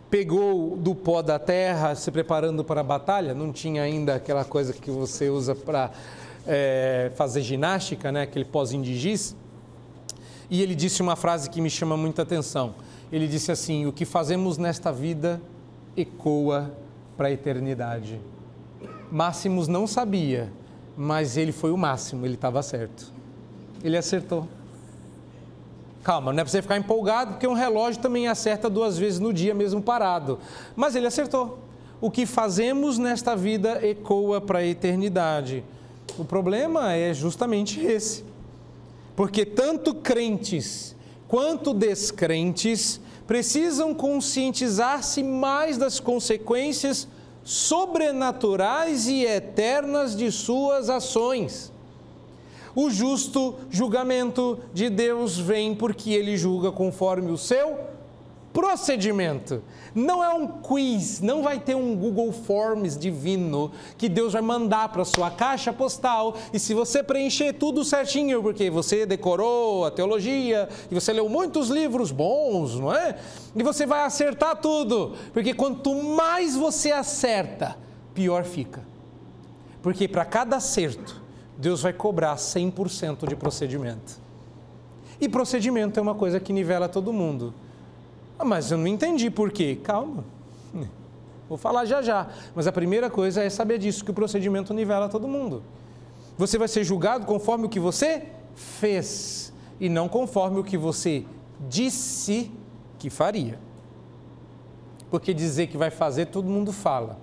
[0.09, 4.73] pegou do pó da terra, se preparando para a batalha, não tinha ainda aquela coisa
[4.73, 5.91] que você usa para
[6.47, 8.23] é, fazer ginástica, né?
[8.23, 9.35] aquele pozinho de giz.
[10.49, 12.77] E ele disse uma frase que me chama muita atenção.
[13.11, 15.43] Ele disse assim: O que fazemos nesta vida
[15.97, 16.73] ecoa
[17.17, 18.21] para a eternidade.
[19.11, 20.53] Máximos não sabia,
[20.97, 23.13] mas ele foi o máximo, ele estava certo.
[23.83, 24.47] Ele acertou.
[26.03, 29.33] Calma, não é para você ficar empolgado, porque um relógio também acerta duas vezes no
[29.33, 30.39] dia, mesmo parado.
[30.75, 31.59] Mas ele acertou.
[32.01, 35.65] O que fazemos nesta vida ecoa para a eternidade.
[36.19, 38.25] O problema é justamente esse.
[39.17, 40.95] Porque tanto crentes
[41.27, 47.07] quanto descrentes precisam conscientizar-se mais das consequências
[47.45, 51.73] sobrenaturais e eternas de suas ações.
[52.75, 57.79] O justo julgamento de Deus vem porque ele julga conforme o seu
[58.59, 59.63] procedimento.
[59.95, 64.89] Não é um quiz, não vai ter um Google Forms divino que Deus vai mandar
[64.89, 70.69] para sua caixa postal e se você preencher tudo certinho, porque você decorou a teologia
[70.91, 73.17] e você leu muitos livros bons, não é?
[73.55, 77.77] E você vai acertar tudo, porque quanto mais você acerta,
[78.13, 78.85] pior fica.
[79.81, 81.23] Porque para cada acerto,
[81.57, 84.21] Deus vai cobrar 100% de procedimento.
[85.21, 87.55] E procedimento é uma coisa que nivela todo mundo.
[88.39, 89.79] Ah, mas eu não entendi por quê.
[89.83, 90.25] Calma.
[91.49, 92.29] Vou falar já já.
[92.55, 95.63] Mas a primeira coisa é saber disso, que o procedimento nivela todo mundo.
[96.37, 101.25] Você vai ser julgado conforme o que você fez e não conforme o que você
[101.69, 102.51] disse
[102.99, 103.59] que faria.
[105.11, 107.19] Porque dizer que vai fazer, todo mundo fala.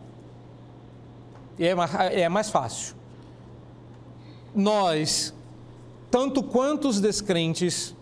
[1.58, 1.76] E é,
[2.22, 2.96] é mais fácil
[4.56, 5.34] nós,
[6.10, 7.94] tanto quanto os descrentes,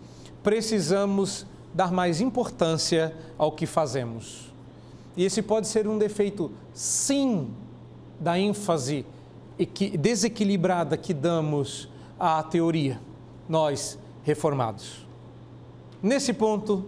[0.42, 1.44] precisamos
[1.74, 4.52] dar mais importância ao que fazemos.
[5.16, 7.50] E esse pode ser um defeito, sim,
[8.18, 9.04] da ênfase
[9.98, 13.00] desequilibrada que damos à teoria,
[13.48, 15.06] nós reformados.
[16.02, 16.84] Nesse ponto,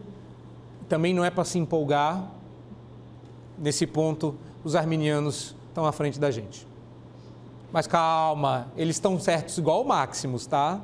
[0.89, 2.31] também não é para se empolgar,
[3.59, 6.67] nesse ponto, os arminianos estão à frente da gente.
[7.73, 9.85] Mas calma, eles estão certos igual o
[10.47, 10.81] tá?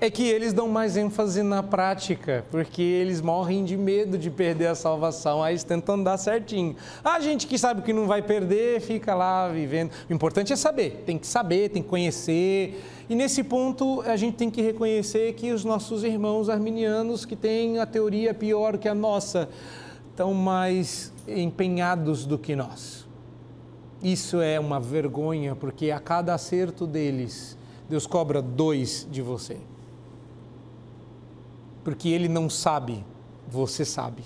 [0.00, 4.68] É que eles dão mais ênfase na prática, porque eles morrem de medo de perder
[4.68, 6.76] a salvação, aí eles tentam andar certinho.
[7.02, 9.90] A gente que sabe que não vai perder, fica lá vivendo.
[10.08, 12.80] O importante é saber, tem que saber, tem que conhecer.
[13.08, 17.80] E nesse ponto, a gente tem que reconhecer que os nossos irmãos arminianos, que têm
[17.80, 19.48] a teoria pior que a nossa,
[20.10, 23.04] estão mais empenhados do que nós.
[24.00, 27.58] Isso é uma vergonha, porque a cada acerto deles,
[27.88, 29.56] Deus cobra dois de você.
[31.84, 33.04] Porque ele não sabe,
[33.48, 34.22] você sabe.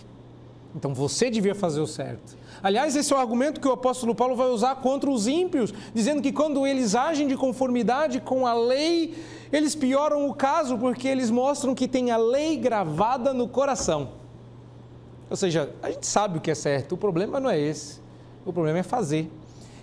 [0.75, 2.37] Então você devia fazer o certo.
[2.62, 6.23] Aliás, esse é o argumento que o apóstolo Paulo vai usar contra os ímpios, dizendo
[6.23, 9.15] que quando eles agem de conformidade com a lei,
[9.53, 14.11] eles pioram o caso porque eles mostram que tem a lei gravada no coração.
[15.29, 18.01] Ou seja, a gente sabe o que é certo, o problema não é esse,
[18.45, 19.31] o problema é fazer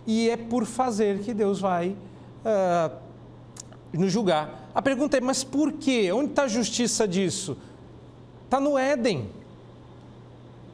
[0.05, 2.95] e é por fazer que Deus vai uh,
[3.93, 4.68] nos julgar.
[4.79, 6.09] A pergunta é: mas por quê?
[6.13, 7.57] Onde está a justiça disso?
[8.45, 9.29] Está no Éden.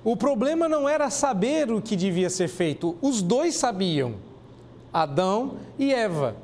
[0.03, 4.13] O problema não era saber o que devia ser feito, os dois sabiam,
[4.93, 6.35] Adão e Eva.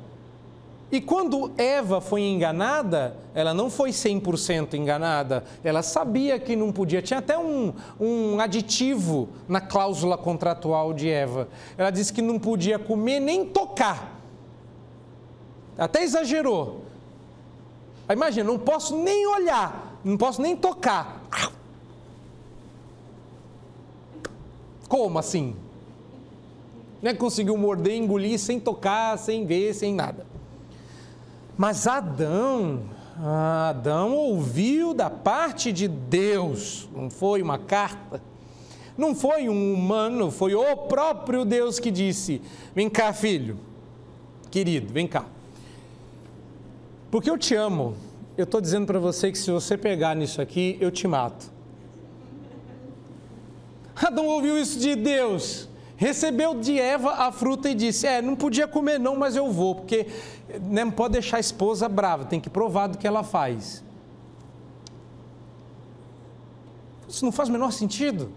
[0.90, 7.00] E quando Eva foi enganada, ela não foi 100% enganada, ela sabia que não podia.
[7.00, 11.46] Tinha até um, um aditivo na cláusula contratual de Eva.
[11.78, 14.20] Ela disse que não podia comer nem tocar.
[15.78, 16.90] Até exagerou.
[18.10, 21.22] Imagina, não posso nem olhar, não posso nem tocar.
[24.88, 25.56] Como assim?
[27.00, 30.26] Não é conseguiu morder, engolir sem tocar, sem ver, sem nada.
[31.56, 32.82] Mas Adão,
[33.18, 38.22] Adão ouviu da parte de Deus, não foi uma carta,
[38.96, 42.40] não foi um humano, foi o próprio Deus que disse:
[42.74, 43.58] Vem cá, filho,
[44.50, 45.24] querido, vem cá.
[47.12, 47.94] Porque eu te amo,
[48.36, 51.52] eu estou dizendo para você que se você pegar nisso aqui, eu te mato.
[53.94, 55.68] Adão ouviu isso de Deus
[56.02, 59.76] recebeu de Eva a fruta e disse: É, não podia comer, não, mas eu vou,
[59.76, 60.08] porque
[60.60, 63.84] né, não pode deixar a esposa brava, tem que provar do que ela faz.
[67.08, 68.32] Isso não faz o menor sentido.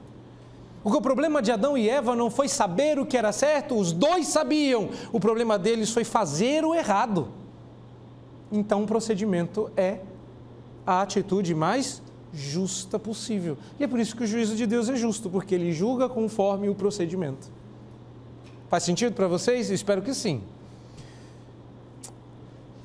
[0.84, 4.28] O problema de Adão e Eva não foi saber o que era certo, os dois
[4.28, 4.90] sabiam.
[5.12, 7.30] O problema deles foi fazer o errado.
[8.52, 10.00] Então o procedimento é
[10.86, 12.02] a atitude mais
[12.34, 13.58] justa possível.
[13.80, 16.70] E é por isso que o juízo de Deus é justo, porque ele julga conforme
[16.70, 17.50] o procedimento.
[18.70, 19.70] Faz sentido para vocês?
[19.70, 20.42] Espero que sim.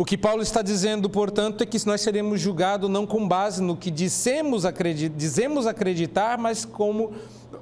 [0.00, 3.76] O que Paulo está dizendo, portanto, é que nós seremos julgados não com base no
[3.76, 7.12] que dizemos, acredit, dizemos acreditar, mas como,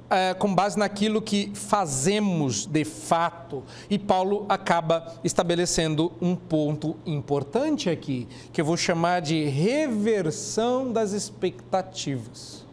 [0.09, 3.61] é, com base naquilo que fazemos de fato.
[3.89, 11.11] E Paulo acaba estabelecendo um ponto importante aqui, que eu vou chamar de reversão das
[11.11, 12.63] expectativas.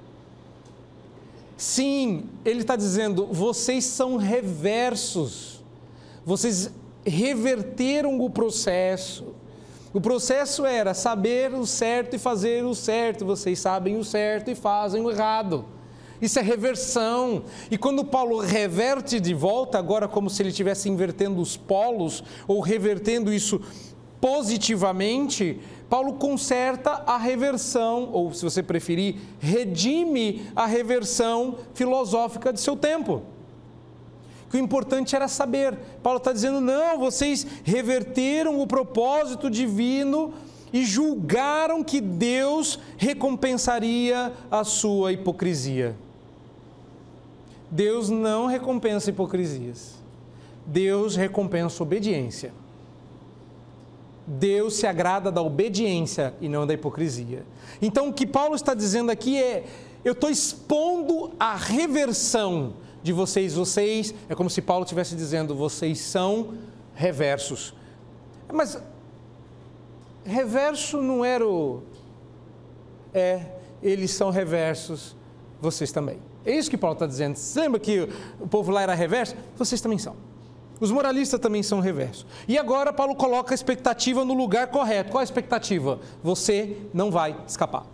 [1.57, 5.61] Sim, ele está dizendo, vocês são reversos,
[6.25, 6.71] vocês
[7.05, 9.35] reverteram o processo
[9.97, 13.25] o processo era saber o certo e fazer o certo.
[13.25, 15.65] Vocês sabem o certo e fazem o errado.
[16.21, 17.45] Isso é reversão.
[17.71, 22.61] E quando Paulo reverte de volta, agora como se ele estivesse invertendo os polos, ou
[22.61, 23.59] revertendo isso
[24.21, 32.77] positivamente, Paulo conserta a reversão, ou se você preferir, redime a reversão filosófica de seu
[32.77, 33.23] tempo
[34.51, 35.77] que o importante era saber.
[36.03, 40.33] Paulo está dizendo: não, vocês reverteram o propósito divino
[40.73, 45.97] e julgaram que Deus recompensaria a sua hipocrisia.
[47.71, 49.95] Deus não recompensa hipocrisias.
[50.65, 52.53] Deus recompensa obediência.
[54.27, 57.45] Deus se agrada da obediência e não da hipocrisia.
[57.81, 59.65] Então, o que Paulo está dizendo aqui é:
[60.05, 62.75] eu estou expondo a reversão
[63.07, 63.55] de vocês.
[63.55, 66.55] Vocês, é como se Paulo estivesse dizendo, vocês são
[66.95, 67.73] reversos.
[68.53, 68.79] Mas
[70.25, 71.83] reverso não era o.
[73.15, 73.47] É,
[73.83, 75.17] eles são reversos,
[75.61, 76.19] vocês também.
[76.45, 77.37] É isso que Paulo está dizendo.
[77.37, 78.09] Você lembra que
[78.41, 79.37] o povo lá era reverso?
[79.57, 80.17] Vocês também são.
[80.79, 82.27] Os moralistas também são reversos.
[82.47, 85.11] E agora Paulo coloca a expectativa no lugar correto.
[85.11, 86.01] Qual a expectativa?
[86.23, 87.87] Você não vai escapar.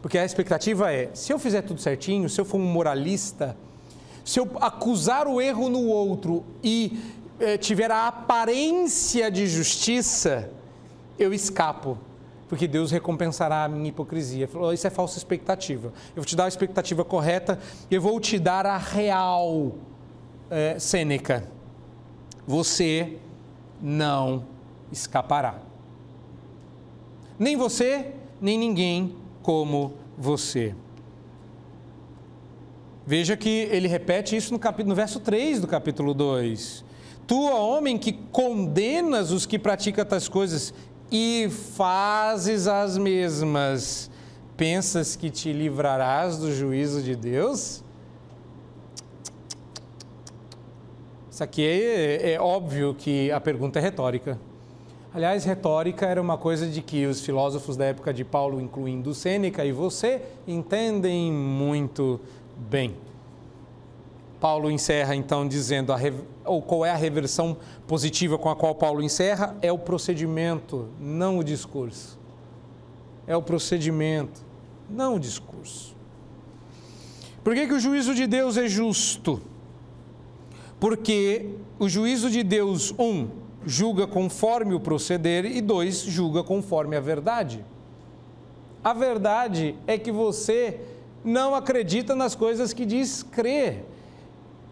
[0.00, 3.56] Porque a expectativa é: se eu fizer tudo certinho, se eu for um moralista,
[4.26, 6.98] se eu acusar o erro no outro e
[7.38, 10.50] eh, tiver a aparência de justiça,
[11.16, 11.96] eu escapo,
[12.48, 14.48] porque Deus recompensará a minha hipocrisia.
[14.48, 15.92] Falou, isso é falsa expectativa.
[16.08, 17.56] Eu vou te dar a expectativa correta,
[17.88, 19.76] eu vou te dar a real
[20.50, 21.48] eh, Sêneca.
[22.44, 23.18] Você
[23.80, 24.44] não
[24.90, 25.60] escapará.
[27.38, 30.74] Nem você, nem ninguém como você.
[33.06, 36.84] Veja que ele repete isso no, capítulo, no verso 3 do capítulo 2.
[37.24, 40.74] Tu, homem, que condenas os que praticam tais coisas
[41.10, 44.10] e fazes as mesmas,
[44.56, 47.84] pensas que te livrarás do juízo de Deus?
[51.30, 54.36] Isso aqui é, é óbvio que a pergunta é retórica.
[55.14, 59.64] Aliás, retórica era uma coisa de que os filósofos da época de Paulo, incluindo Sêneca
[59.64, 62.20] e você, entendem muito
[62.56, 62.96] bem.
[64.40, 65.98] Paulo encerra então dizendo, a,
[66.44, 69.56] ou qual é a reversão positiva com a qual Paulo encerra?
[69.62, 72.18] É o procedimento, não o discurso.
[73.26, 74.42] É o procedimento,
[74.88, 75.96] não o discurso.
[77.42, 79.40] Por que, que o juízo de Deus é justo?
[80.78, 83.28] Porque o juízo de Deus, um,
[83.64, 87.64] julga conforme o proceder, e dois, julga conforme a verdade.
[88.84, 90.80] A verdade é que você
[91.26, 93.84] não acredita nas coisas que diz crer.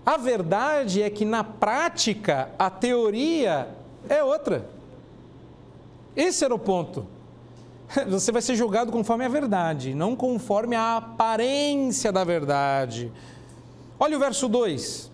[0.07, 3.68] A verdade é que na prática a teoria
[4.09, 4.68] é outra.
[6.14, 7.07] Esse era o ponto.
[8.09, 13.11] Você vai ser julgado conforme a verdade, não conforme a aparência da verdade.
[13.98, 15.11] Olha o verso 2.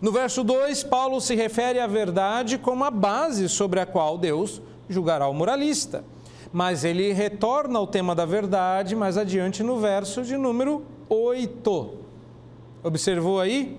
[0.00, 4.62] No verso 2, Paulo se refere à verdade como a base sobre a qual Deus
[4.88, 6.04] julgará o moralista.
[6.52, 11.90] Mas ele retorna ao tema da verdade mais adiante no verso de número 8.
[12.82, 13.78] Observou aí?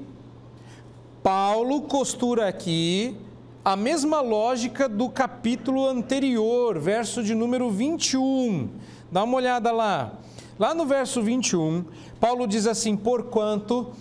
[1.22, 3.16] Paulo costura aqui
[3.64, 8.70] a mesma lógica do capítulo anterior, verso de número 21.
[9.12, 10.14] Dá uma olhada lá.
[10.58, 11.86] Lá no verso 21,
[12.20, 13.92] Paulo diz assim: Porquanto,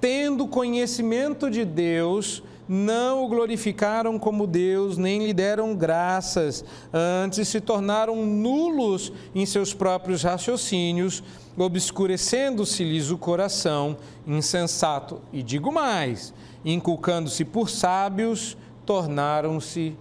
[0.00, 7.60] tendo conhecimento de Deus, não o glorificaram como Deus, nem lhe deram graças, antes se
[7.60, 11.22] tornaram nulos em seus próprios raciocínios,
[11.56, 13.96] obscurecendo-se-lhes o coração,
[14.26, 15.20] insensato.
[15.32, 16.32] E digo mais:
[16.64, 18.56] inculcando-se por sábios,
[18.86, 19.96] tornaram-se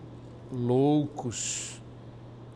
[0.51, 1.82] loucos.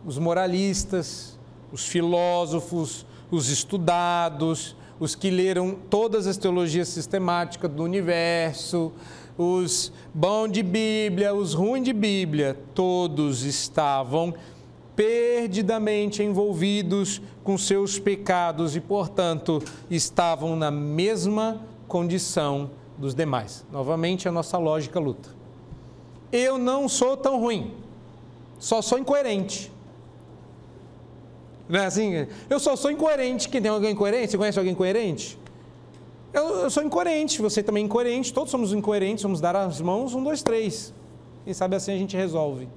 [0.05, 1.37] Os moralistas,
[1.71, 8.91] os filósofos, os estudados, os que leram todas as teologias sistemáticas do universo,
[9.37, 14.33] os bons de Bíblia, os ruins de Bíblia, todos estavam
[14.95, 23.65] perdidamente envolvidos com seus pecados e, portanto, estavam na mesma condição dos demais.
[23.71, 25.37] Novamente, a nossa lógica luta
[26.31, 27.73] eu não sou tão ruim,
[28.59, 29.71] só sou incoerente.
[31.69, 32.27] Não é assim?
[32.49, 33.49] Eu só sou incoerente.
[33.49, 34.31] Quem tem alguém incoerente?
[34.31, 35.37] Você conhece alguém incoerente?
[36.37, 40.13] Eu, eu, sou incoerente, você também é incoerente, todos somos incoerentes, vamos dar as mãos,
[40.13, 40.93] um, dois, três.
[41.43, 42.69] Quem sabe assim a gente resolve.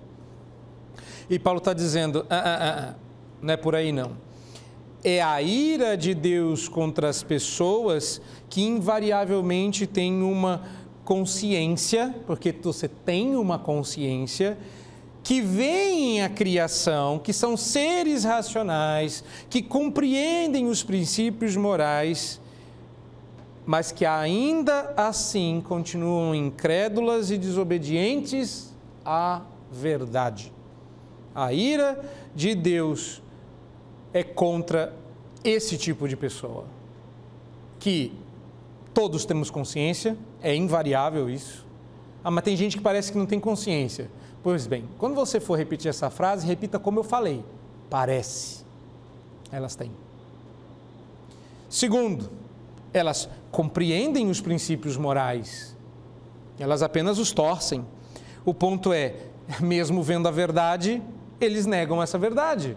[1.29, 2.95] E Paulo está dizendo: ah, ah, ah, ah,
[3.43, 4.13] não é por aí não.
[5.05, 10.63] É a ira de Deus contra as pessoas que invariavelmente tem uma
[11.05, 14.57] consciência, porque você tem uma consciência,
[15.23, 22.41] que veem a criação, que são seres racionais, que compreendem os princípios morais,
[23.71, 30.53] mas que ainda assim continuam incrédulas e desobedientes à verdade.
[31.33, 32.05] A ira
[32.35, 33.23] de Deus
[34.13, 34.93] é contra
[35.45, 36.65] esse tipo de pessoa,
[37.79, 38.13] que
[38.93, 41.65] todos temos consciência, é invariável isso.
[42.25, 44.11] Ah, mas tem gente que parece que não tem consciência.
[44.43, 47.45] Pois bem, quando você for repetir essa frase, repita como eu falei.
[47.89, 48.65] Parece.
[49.53, 49.93] Elas têm.
[51.69, 52.41] Segundo,
[52.93, 55.77] elas compreendem os princípios morais.
[56.59, 57.85] Elas apenas os torcem.
[58.45, 59.15] O ponto é,
[59.61, 61.03] mesmo vendo a verdade,
[61.41, 62.77] eles negam essa verdade.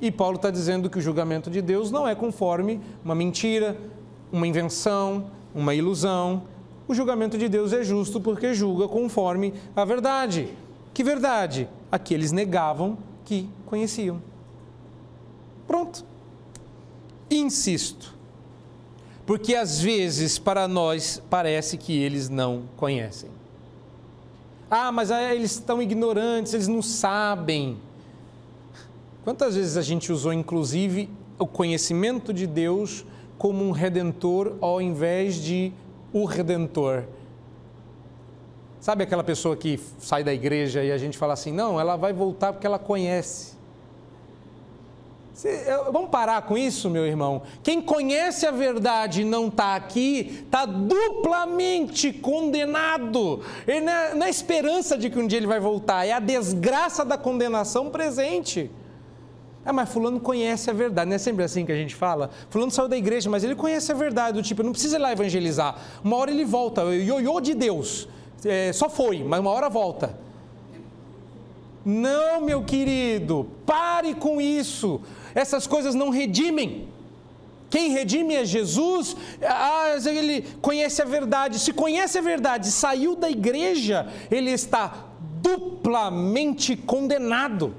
[0.00, 3.76] E Paulo está dizendo que o julgamento de Deus não é conforme uma mentira,
[4.30, 6.42] uma invenção, uma ilusão,
[6.86, 10.50] o julgamento de Deus é justo porque julga conforme a verdade.
[10.92, 11.68] Que verdade?
[11.90, 14.20] A que eles negavam que conheciam.
[15.66, 16.04] Pronto.
[17.30, 18.13] Insisto,
[19.26, 23.30] porque às vezes para nós parece que eles não conhecem.
[24.70, 27.78] Ah, mas eles estão ignorantes, eles não sabem.
[29.22, 31.08] Quantas vezes a gente usou, inclusive,
[31.38, 33.04] o conhecimento de Deus
[33.38, 35.72] como um redentor ao invés de
[36.12, 37.04] o Redentor.
[38.80, 42.12] Sabe aquela pessoa que sai da igreja e a gente fala assim: não, ela vai
[42.12, 43.53] voltar porque ela conhece.
[45.90, 47.42] Vamos parar com isso, meu irmão?
[47.62, 53.40] Quem conhece a verdade e não está aqui, está duplamente condenado.
[53.66, 56.20] Ele não é, não é esperança de que um dia ele vai voltar, é a
[56.20, 58.70] desgraça da condenação presente.
[59.66, 61.08] Ah, mas fulano conhece a verdade.
[61.08, 62.30] Não é sempre assim que a gente fala?
[62.50, 65.10] Fulano saiu da igreja, mas ele conhece a verdade, do tipo, não precisa ir lá
[65.10, 65.76] evangelizar.
[66.04, 68.08] Uma hora ele volta, ioiô de Deus.
[68.44, 70.16] É, só foi, mas uma hora volta.
[71.84, 75.00] Não, meu querido, pare com isso.
[75.34, 76.88] Essas coisas não redimem.
[77.70, 81.58] Quem redime é Jesus, ah, ele conhece a verdade.
[81.58, 85.06] Se conhece a verdade, saiu da igreja, ele está
[85.42, 87.74] duplamente condenado.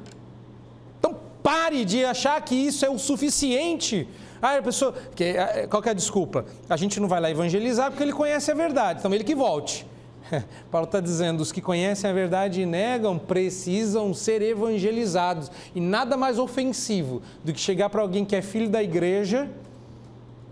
[1.41, 4.08] Pare de achar que isso é o suficiente.
[4.41, 4.95] Ah, a pessoa.
[5.16, 5.36] Que,
[5.70, 6.43] qual que é a desculpa?
[6.68, 9.86] A gente não vai lá evangelizar porque ele conhece a verdade, então ele que volte.
[10.71, 15.51] Paulo está dizendo: os que conhecem a verdade e negam precisam ser evangelizados.
[15.73, 19.49] E nada mais ofensivo do que chegar para alguém que é filho da igreja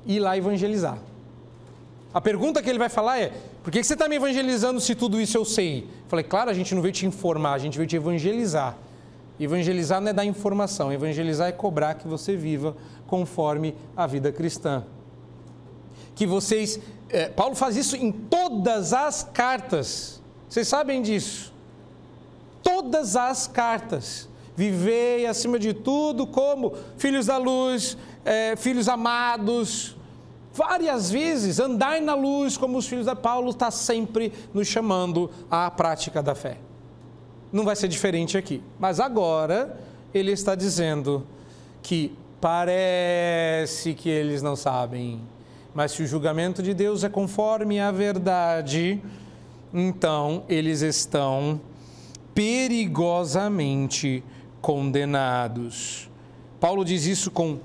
[0.05, 0.97] e ir lá evangelizar.
[2.13, 3.32] A pergunta que ele vai falar é:
[3.63, 5.80] por que você está me evangelizando se tudo isso eu sei?
[5.84, 8.78] Eu falei: claro, a gente não veio te informar, a gente veio te evangelizar.
[9.39, 14.84] Evangelizar não é dar informação, evangelizar é cobrar que você viva conforme a vida cristã.
[16.13, 16.80] Que vocês.
[17.14, 20.20] É, Paulo faz isso em todas as cartas.
[20.49, 21.53] Vocês sabem disso.
[22.64, 24.28] todas as cartas.
[24.55, 29.95] Vivei acima de tudo como filhos da luz, é, filhos amados.
[30.53, 35.70] Várias vezes, andar na luz como os filhos da Paulo está sempre nos chamando à
[35.70, 36.57] prática da fé.
[37.51, 38.61] Não vai ser diferente aqui.
[38.80, 39.78] Mas agora
[40.14, 41.26] ele está dizendo
[41.82, 45.20] que parece que eles não sabem,
[45.74, 49.01] mas se o julgamento de Deus é conforme a verdade,
[49.74, 51.59] então eles estão
[52.36, 54.24] perigosamente
[54.61, 56.09] condenados.
[56.59, 57.59] Paulo diz isso com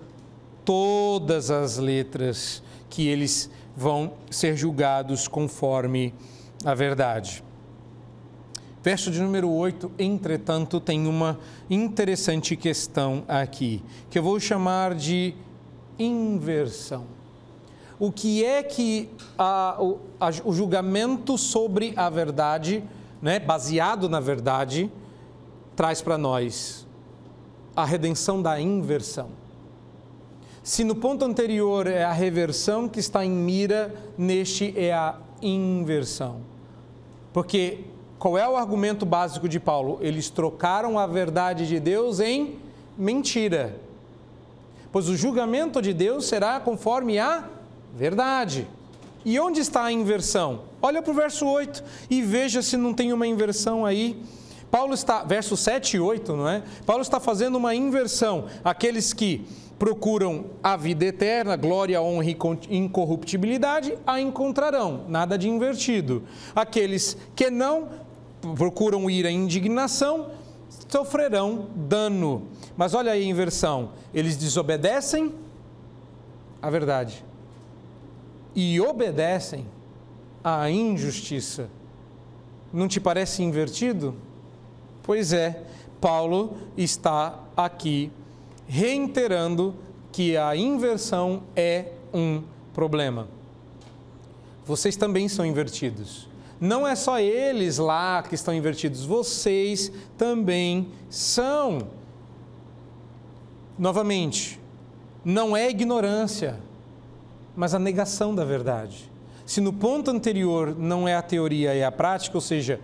[0.64, 6.12] todas as letras, que eles vão ser julgados conforme
[6.64, 7.44] a verdade.
[8.82, 11.38] Verso de número 8, entretanto, tem uma
[11.68, 15.34] interessante questão aqui, que eu vou chamar de
[15.98, 17.17] inversão.
[17.99, 22.84] O que é que a, o, a, o julgamento sobre a verdade,
[23.20, 24.90] né, baseado na verdade,
[25.74, 26.86] traz para nós?
[27.78, 29.28] a redenção da inversão.
[30.64, 36.40] Se no ponto anterior é a reversão que está em mira, neste é a inversão.
[37.32, 37.84] Porque
[38.18, 39.99] qual é o argumento básico de Paulo?
[40.01, 42.59] Eles trocaram a verdade de Deus em
[42.96, 43.76] mentira.
[44.90, 47.49] Pois o julgamento de Deus será conforme a
[47.99, 48.68] verdade.
[49.24, 50.62] E onde está a inversão?
[50.80, 54.22] Olha para o verso 8 e veja se não tem uma inversão aí.
[54.70, 56.62] Paulo está, verso 7 e 8, não é?
[56.86, 58.46] Paulo está fazendo uma inversão.
[58.62, 59.44] Aqueles que
[59.78, 65.05] procuram a vida eterna, glória, honra e incorruptibilidade, a encontrarão.
[65.09, 66.22] Nada de invertido.
[66.55, 67.88] Aqueles que não
[68.55, 70.30] procuram ir à indignação,
[70.88, 72.46] sofrerão dano.
[72.76, 73.90] Mas olha aí a inversão.
[74.14, 75.34] Eles desobedecem
[76.62, 77.28] à verdade
[78.55, 79.66] e obedecem
[80.42, 81.68] à injustiça.
[82.72, 84.14] Não te parece invertido?
[85.03, 85.62] Pois é,
[86.01, 88.12] Paulo está aqui
[88.66, 89.74] reiterando
[90.12, 92.42] que a inversão é um
[92.74, 93.28] problema.
[94.66, 96.28] Vocês também são invertidos.
[96.61, 101.88] Não é só eles lá que estão invertidos, vocês também são.
[103.78, 104.59] Novamente,
[105.24, 106.59] não é ignorância,
[107.59, 109.11] mas a negação da verdade.
[109.44, 112.78] Se no ponto anterior não é a teoria, é a prática, ou seja,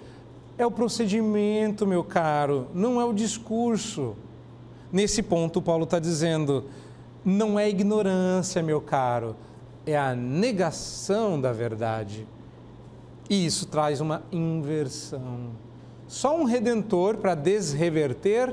[0.59, 4.16] é o procedimento, meu caro, não é o discurso.
[4.93, 6.64] Nesse ponto, Paulo está dizendo:
[7.25, 9.37] não é ignorância, meu caro,
[9.87, 12.27] é a negação da verdade.
[13.31, 15.51] E isso traz uma inversão.
[16.09, 18.53] Só um redentor para desreverter,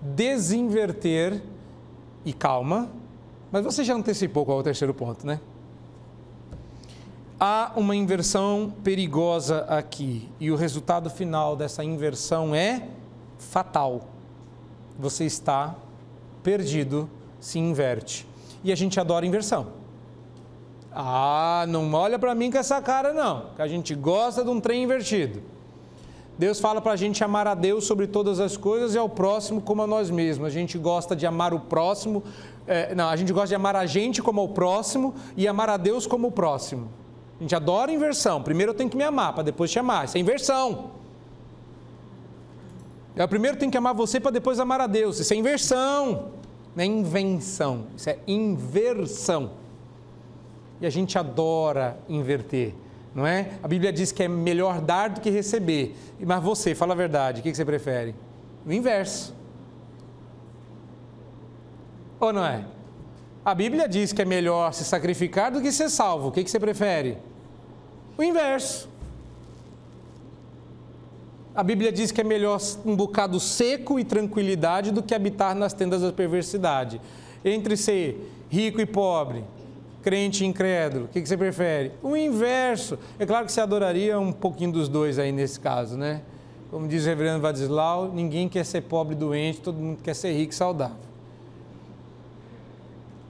[0.00, 1.42] desinverter
[2.24, 3.01] e calma.
[3.52, 5.38] Mas você já antecipou qual é o terceiro ponto, né?
[7.44, 12.86] há uma inversão perigosa aqui e o resultado final dessa inversão é
[13.36, 14.02] fatal.
[14.96, 15.74] Você está
[16.40, 18.28] perdido, se inverte.
[18.62, 19.72] E a gente adora inversão.
[20.92, 24.60] Ah, não olha para mim com essa cara não, que a gente gosta de um
[24.60, 25.42] trem invertido.
[26.38, 29.60] Deus fala para a gente amar a Deus sobre todas as coisas e ao próximo
[29.60, 30.46] como a nós mesmos.
[30.46, 32.22] A gente gosta de amar o próximo,
[32.66, 35.76] é, não, a gente gosta de amar a gente como o próximo e amar a
[35.76, 36.88] Deus como o próximo.
[37.38, 38.42] A gente adora inversão.
[38.42, 40.04] Primeiro eu tenho que me amar, para depois te amar.
[40.04, 40.90] Isso é inversão.
[43.14, 45.18] Eu primeiro tenho que amar você para depois amar a Deus.
[45.18, 46.30] Isso é inversão.
[46.74, 47.86] Não é invenção.
[47.96, 49.50] Isso é inversão.
[50.80, 52.74] E a gente adora inverter,
[53.14, 53.50] não é?
[53.62, 55.94] A Bíblia diz que é melhor dar do que receber.
[56.18, 58.14] Mas você, fala a verdade, o que você prefere?
[58.66, 59.34] O inverso.
[62.18, 62.64] Ou não é?
[63.44, 66.28] A Bíblia diz que é melhor se sacrificar do que ser salvo.
[66.28, 67.18] O que você prefere?
[68.16, 68.88] O inverso.
[71.54, 75.74] A Bíblia diz que é melhor um bocado seco e tranquilidade do que habitar nas
[75.74, 77.00] tendas da perversidade.
[77.44, 79.44] Entre ser rico e pobre,
[80.02, 81.92] crente incrédulo, o que, você prefere?
[82.02, 82.98] O inverso.
[83.18, 86.22] É claro que você adoraria um pouquinho dos dois aí nesse caso, né?
[86.70, 90.32] Como diz o reverendo Vadislau, ninguém quer ser pobre e doente, todo mundo quer ser
[90.32, 90.96] rico e saudável.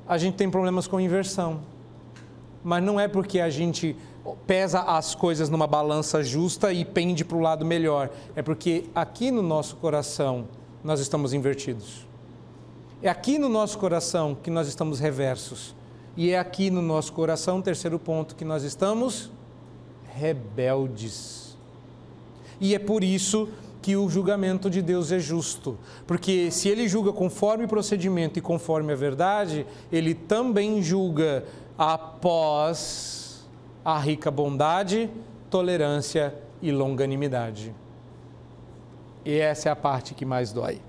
[0.07, 1.61] A gente tem problemas com inversão.
[2.65, 3.97] Mas não é porque a gente
[4.47, 8.11] pesa as coisas numa balança justa e pende para o lado melhor.
[8.37, 10.47] É porque aqui no nosso coração
[10.85, 12.07] nós estamos invertidos.
[13.03, 15.75] É aqui no nosso coração que nós estamos reversos.
[16.17, 19.31] E é aqui no nosso coração, terceiro ponto, que nós estamos
[20.15, 21.57] rebeldes.
[22.61, 23.49] E é por isso
[23.81, 25.77] que o julgamento de Deus é justo.
[26.07, 31.45] Porque se ele julga conforme o procedimento e conforme a verdade, ele também julga
[31.77, 33.45] após
[33.85, 35.11] a rica bondade,
[35.51, 37.75] tolerância e longanimidade.
[39.25, 40.81] E essa é a parte que mais dói.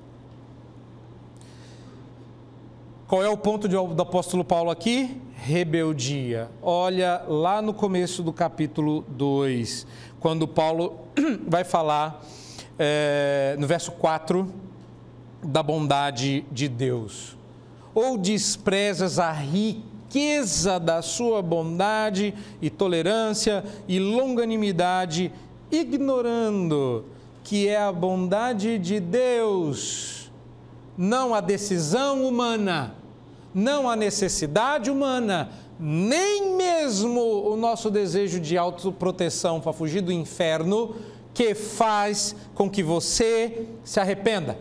[3.14, 5.22] Qual é o ponto do apóstolo Paulo aqui?
[5.36, 6.50] Rebeldia.
[6.64, 9.86] Olha lá no começo do capítulo 2,
[10.20, 10.98] quando Paulo
[11.48, 12.26] vai falar,
[12.80, 14.52] é, no verso 4,
[15.44, 17.38] da bondade de Deus.
[17.94, 25.32] Ou desprezas a riqueza da sua bondade e tolerância e longanimidade,
[25.72, 27.06] ignorando
[27.44, 30.32] que é a bondade de Deus,
[30.98, 33.03] não a decisão humana
[33.54, 40.96] não a necessidade humana, nem mesmo o nosso desejo de autoproteção para fugir do inferno,
[41.34, 44.58] que faz com que você se arrependa.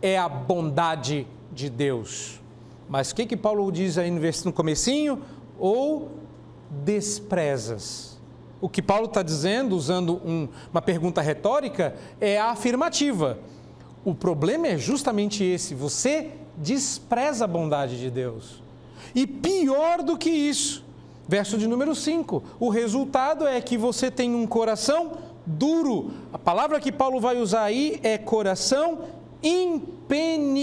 [0.00, 2.40] É a bondade de Deus.
[2.88, 5.22] Mas o que, que Paulo diz aí no comecinho?
[5.58, 6.10] Ou
[6.84, 8.20] desprezas.
[8.60, 13.38] O que Paulo está dizendo, usando um, uma pergunta retórica, é a afirmativa.
[14.04, 18.62] O problema é justamente esse: você despreza a bondade de Deus.
[19.14, 20.84] E pior do que isso,
[21.28, 25.12] verso de número 5: o resultado é que você tem um coração
[25.44, 26.10] duro.
[26.32, 29.00] A palavra que Paulo vai usar aí é coração
[29.42, 30.62] impenitente.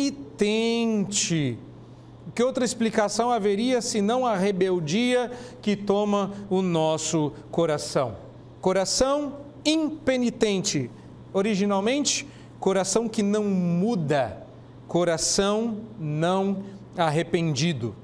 [2.33, 5.31] Que outra explicação haveria senão a rebeldia
[5.61, 8.15] que toma o nosso coração?
[8.61, 9.33] Coração
[9.65, 10.89] impenitente.
[11.33, 12.25] Originalmente,
[12.59, 14.48] coração que não muda
[14.89, 16.63] coração não
[16.97, 17.95] arrependido.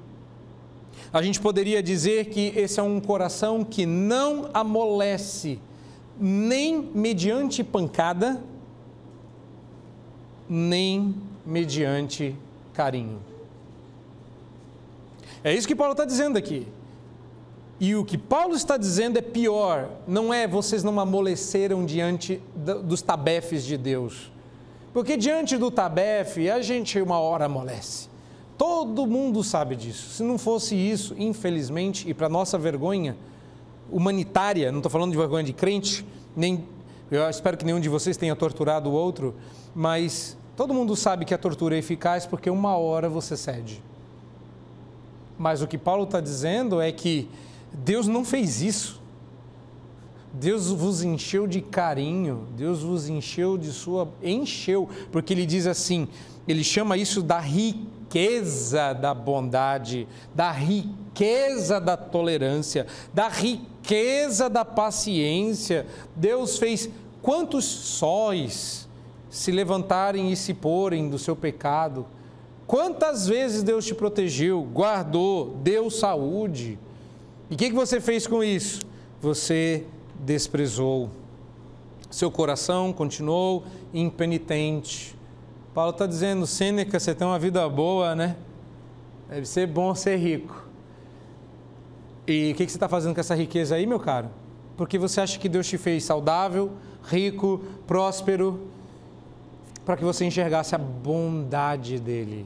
[1.11, 5.59] A gente poderia dizer que esse é um coração que não amolece,
[6.17, 8.41] nem mediante pancada,
[10.47, 12.35] nem mediante
[12.71, 13.19] carinho.
[15.43, 16.67] É isso que Paulo está dizendo aqui.
[17.79, 23.01] E o que Paulo está dizendo é pior, não é vocês não amoleceram diante dos
[23.01, 24.34] tabefes de Deus
[24.95, 28.07] porque diante do Tabef, a gente uma hora amolece.
[28.57, 30.11] Todo mundo sabe disso.
[30.11, 33.17] Se não fosse isso, infelizmente, e para nossa vergonha
[33.91, 36.63] humanitária, não estou falando de vergonha de crente, nem
[37.11, 39.35] eu espero que nenhum de vocês tenha torturado o outro,
[39.75, 43.83] mas todo mundo sabe que a tortura é eficaz porque uma hora você cede.
[45.37, 47.27] Mas o que Paulo está dizendo é que
[47.73, 49.01] Deus não fez isso.
[50.39, 54.07] Deus vos encheu de carinho, Deus vos encheu de sua.
[54.21, 56.07] encheu, porque ele diz assim,
[56.45, 65.87] ele chama isso da riqueza da bondade, da riqueza da tolerância, da riqueza da paciência.
[66.15, 66.89] Deus fez
[67.21, 68.89] quantos sóis
[69.29, 72.05] se levantarem e se porem do seu pecado.
[72.67, 76.77] Quantas vezes Deus te protegeu, guardou, deu saúde.
[77.49, 78.81] E o que, que você fez com isso?
[79.21, 79.85] Você
[80.19, 81.09] desprezou.
[82.09, 83.63] Seu coração continuou
[83.93, 85.15] impenitente.
[85.73, 88.37] Paulo está dizendo, Sêneca, você tem uma vida boa, né?
[89.29, 90.65] Deve ser bom ser rico.
[92.27, 94.29] E o que, que você está fazendo com essa riqueza aí, meu caro?
[94.77, 96.71] Porque você acha que Deus te fez saudável,
[97.03, 98.67] rico, próspero,
[99.85, 102.45] para que você enxergasse a bondade dele.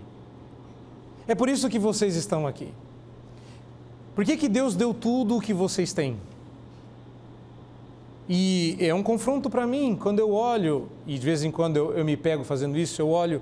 [1.28, 2.74] É por isso que vocês estão aqui.
[4.16, 6.18] Por que, que Deus deu tudo o que vocês têm?
[8.32, 11.94] E é um confronto para mim, quando eu olho, e de vez em quando eu,
[11.94, 13.42] eu me pego fazendo isso, eu olho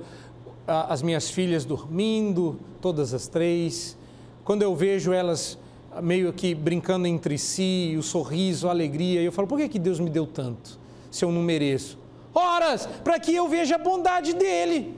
[0.66, 3.98] a, as minhas filhas dormindo, todas as três,
[4.46, 5.60] quando eu vejo elas
[6.02, 10.00] meio que brincando entre si, o sorriso, a alegria, eu falo, por que, que Deus
[10.00, 10.80] me deu tanto,
[11.12, 12.00] se eu não mereço?
[12.34, 14.96] Horas, para que eu veja a bondade dEle,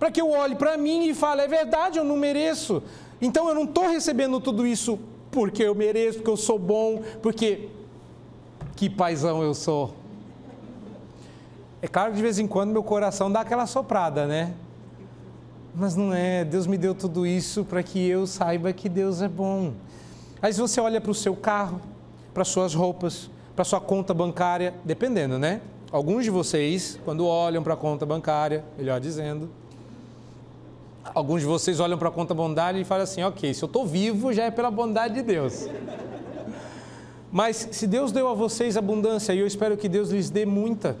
[0.00, 2.82] para que eu olhe para mim e fale, é verdade, eu não mereço,
[3.22, 4.98] então eu não estou recebendo tudo isso
[5.30, 7.68] porque eu mereço, porque eu sou bom, porque
[8.76, 9.94] que paizão eu sou.
[11.80, 14.54] É claro que de vez em quando meu coração dá aquela soprada, né?
[15.74, 19.28] Mas não é, Deus me deu tudo isso para que eu saiba que Deus é
[19.28, 19.72] bom.
[20.40, 21.80] Aí você olha para o seu carro,
[22.32, 25.60] para suas roupas, para sua conta bancária, dependendo, né?
[25.90, 29.48] Alguns de vocês, quando olham para a conta bancária, melhor dizendo,
[31.14, 33.86] alguns de vocês olham para a conta bondade e falam assim: ok, se eu estou
[33.86, 35.66] vivo já é pela bondade de Deus.
[37.36, 40.96] Mas se Deus deu a vocês abundância, e eu espero que Deus lhes dê muita,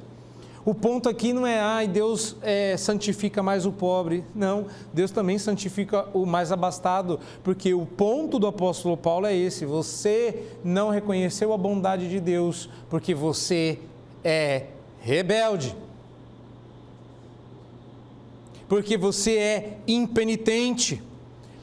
[0.66, 4.22] o ponto aqui não é, ai, Deus é, santifica mais o pobre.
[4.34, 9.64] Não, Deus também santifica o mais abastado, porque o ponto do apóstolo Paulo é esse:
[9.64, 13.78] você não reconheceu a bondade de Deus, porque você
[14.22, 14.64] é
[15.00, 15.74] rebelde.
[18.68, 21.02] Porque você é impenitente,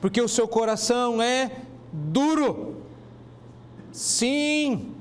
[0.01, 1.51] porque o seu coração é
[1.93, 2.72] duro.
[3.93, 4.93] Sim.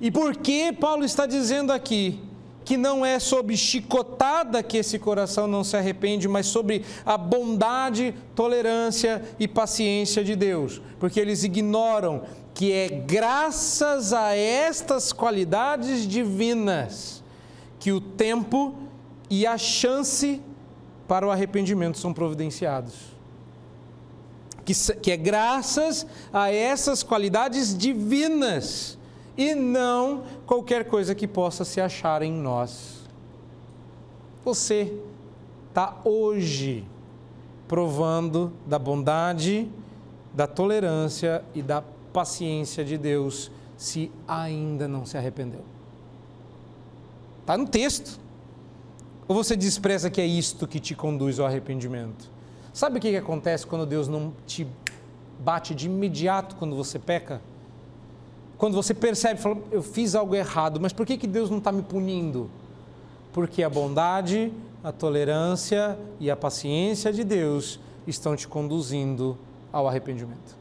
[0.00, 2.20] E por que Paulo está dizendo aqui?
[2.66, 8.12] que não é sob chicotada que esse coração não se arrepende, mas sobre a bondade,
[8.34, 12.22] tolerância e paciência de Deus, porque eles ignoram
[12.52, 17.22] que é graças a estas qualidades divinas
[17.78, 18.74] que o tempo
[19.30, 20.40] e a chance
[21.06, 23.15] para o arrependimento são providenciados.
[24.66, 28.98] Que, que é graças a essas qualidades divinas
[29.36, 32.96] e não qualquer coisa que possa se achar em nós.
[34.44, 34.92] Você
[35.68, 36.84] está hoje
[37.68, 39.70] provando da bondade,
[40.34, 45.64] da tolerância e da paciência de Deus se ainda não se arrependeu.
[47.40, 48.18] Está no texto.
[49.28, 52.35] Ou você despreza que é isto que te conduz ao arrependimento?
[52.76, 54.66] Sabe o que, que acontece quando Deus não te
[55.38, 57.40] bate de imediato quando você peca?
[58.58, 61.72] Quando você percebe, fala, eu fiz algo errado, mas por que, que Deus não está
[61.72, 62.50] me punindo?
[63.32, 64.52] Porque a bondade,
[64.84, 69.38] a tolerância e a paciência de Deus estão te conduzindo
[69.72, 70.54] ao arrependimento.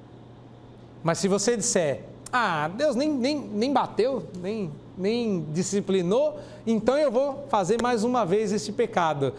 [1.04, 7.12] Mas se você disser, ah, Deus nem, nem, nem bateu, nem, nem disciplinou, então eu
[7.12, 9.34] vou fazer mais uma vez esse pecado.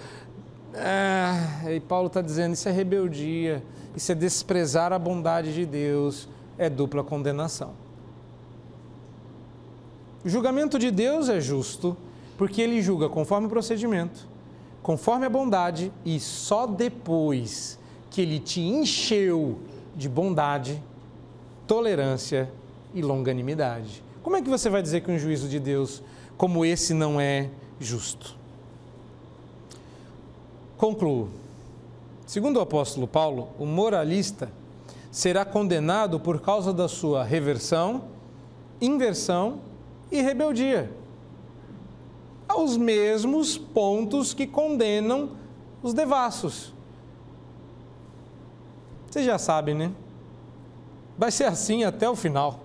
[0.79, 3.63] Ah, e Paulo está dizendo: isso é rebeldia,
[3.97, 7.73] isso é desprezar a bondade de Deus, é dupla condenação.
[10.25, 11.97] O julgamento de Deus é justo,
[12.37, 14.27] porque ele julga conforme o procedimento,
[14.83, 17.79] conforme a bondade e só depois
[18.11, 19.59] que ele te encheu
[19.95, 20.83] de bondade,
[21.67, 22.51] tolerância
[22.93, 24.03] e longanimidade.
[24.23, 26.03] Como é que você vai dizer que um juízo de Deus
[26.37, 27.49] como esse não é
[27.79, 28.37] justo?
[30.77, 31.29] Concluo.
[32.27, 34.51] Segundo o apóstolo Paulo, o moralista
[35.11, 38.05] será condenado por causa da sua reversão,
[38.81, 39.61] inversão
[40.11, 40.91] e rebeldia.
[42.49, 45.31] Aos mesmos pontos que condenam
[45.83, 46.75] os devassos.
[49.11, 49.93] Vocês já sabem, né?
[51.17, 52.61] Vai ser assim até o final.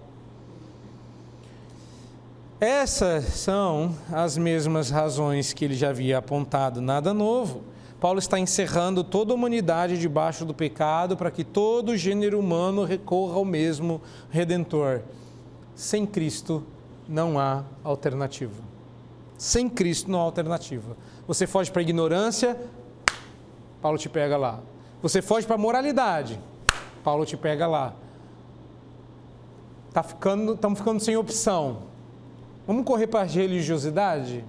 [2.59, 7.70] Essas são as mesmas razões que ele já havia apontado, nada novo.
[8.01, 13.35] Paulo está encerrando toda a humanidade debaixo do pecado para que todo gênero humano recorra
[13.35, 15.03] ao mesmo redentor.
[15.75, 16.63] Sem Cristo,
[17.07, 18.59] não há alternativa.
[19.37, 20.97] Sem Cristo não há alternativa.
[21.27, 22.59] Você foge para a ignorância,
[23.79, 24.61] Paulo te pega lá.
[25.03, 26.39] Você foge para a moralidade,
[27.03, 27.93] Paulo te pega lá.
[29.93, 31.83] Tá ficando, estamos ficando sem opção.
[32.65, 34.43] Vamos correr para a religiosidade?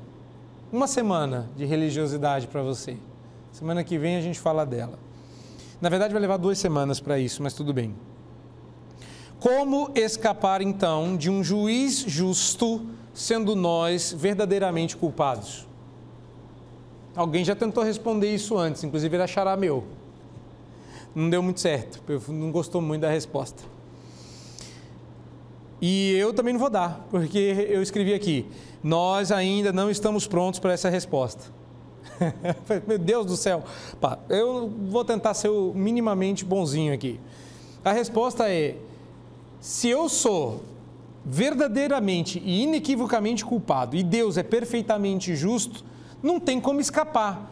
[0.72, 2.96] Uma semana de religiosidade para você.
[3.52, 4.98] Semana que vem a gente fala dela.
[5.80, 7.94] Na verdade, vai levar duas semanas para isso, mas tudo bem.
[9.38, 15.66] Como escapar então de um juiz justo, sendo nós verdadeiramente culpados?
[17.14, 19.84] Alguém já tentou responder isso antes, inclusive ele achará meu.
[21.14, 23.62] Não deu muito certo, não gostou muito da resposta.
[25.80, 28.46] E eu também não vou dar, porque eu escrevi aqui:
[28.82, 31.61] nós ainda não estamos prontos para essa resposta.
[32.86, 33.64] Meu Deus do céu,
[34.00, 37.20] Pá, eu vou tentar ser minimamente bonzinho aqui.
[37.84, 38.76] A resposta é:
[39.60, 40.62] se eu sou
[41.24, 45.84] verdadeiramente e inequivocamente culpado e Deus é perfeitamente justo,
[46.22, 47.50] não tem como escapar.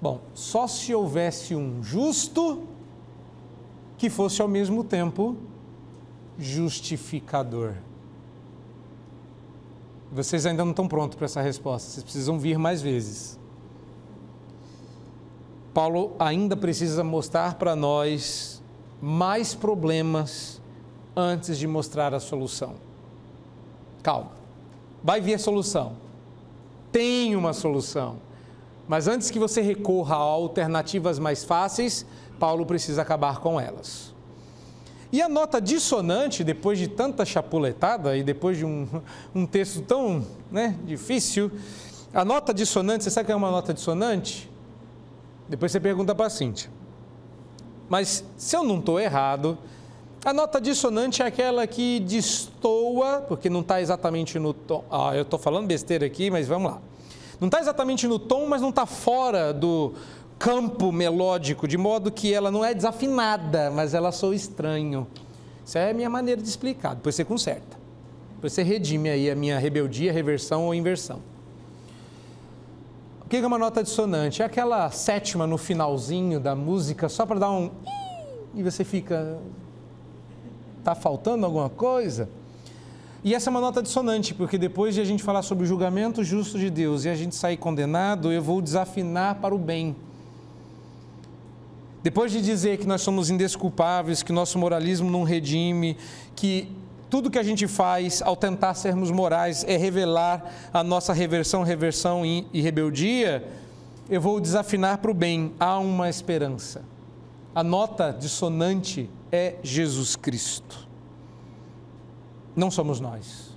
[0.00, 2.62] Bom, só se houvesse um justo
[3.96, 5.36] que fosse ao mesmo tempo
[6.38, 7.74] justificador.
[10.10, 13.37] Vocês ainda não estão prontos para essa resposta, vocês precisam vir mais vezes.
[15.78, 18.60] Paulo ainda precisa mostrar para nós
[19.00, 20.60] mais problemas
[21.14, 22.74] antes de mostrar a solução.
[24.02, 24.32] Calma,
[25.04, 25.92] vai vir a solução.
[26.90, 28.16] Tem uma solução.
[28.88, 32.04] Mas antes que você recorra a alternativas mais fáceis,
[32.40, 34.12] Paulo precisa acabar com elas.
[35.12, 38.88] E a nota dissonante, depois de tanta chapuletada e depois de um,
[39.32, 41.52] um texto tão né, difícil,
[42.12, 44.50] a nota dissonante, você sabe o que é uma nota dissonante?
[45.48, 46.70] Depois você pergunta para a Cíntia.
[47.88, 49.56] Mas se eu não estou errado,
[50.24, 54.84] a nota dissonante é aquela que destoa, porque não está exatamente no tom.
[54.90, 56.80] Ah, eu estou falando besteira aqui, mas vamos lá.
[57.40, 59.94] Não está exatamente no tom, mas não está fora do
[60.38, 65.06] campo melódico, de modo que ela não é desafinada, mas ela soa estranho.
[65.64, 67.78] Isso é a minha maneira de explicar, depois você conserta.
[68.34, 71.20] Depois você redime aí a minha rebeldia, reversão ou inversão.
[73.28, 74.40] O que é uma nota dissonante?
[74.40, 77.70] É aquela sétima no finalzinho da música, só para dar um.
[78.54, 79.38] E você fica
[80.78, 82.26] Está faltando alguma coisa?
[83.22, 86.24] E essa é uma nota dissonante, porque depois de a gente falar sobre o julgamento
[86.24, 89.94] justo de Deus e a gente sair condenado, eu vou desafinar para o bem.
[92.02, 95.98] Depois de dizer que nós somos indesculpáveis, que nosso moralismo não redime,
[96.34, 96.72] que
[97.10, 102.24] tudo que a gente faz ao tentar sermos morais é revelar a nossa reversão, reversão
[102.24, 103.46] e rebeldia,
[104.10, 105.52] eu vou desafinar para o bem.
[105.58, 106.82] Há uma esperança.
[107.54, 110.86] A nota dissonante é Jesus Cristo.
[112.54, 113.56] Não somos nós.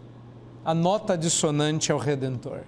[0.64, 2.62] A nota dissonante é o Redentor.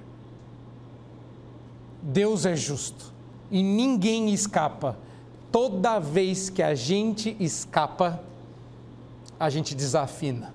[2.02, 3.14] Deus é justo
[3.50, 4.98] e ninguém escapa.
[5.52, 8.22] Toda vez que a gente escapa,
[9.40, 10.54] a gente desafina.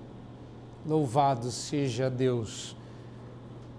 [0.85, 2.75] Louvado seja Deus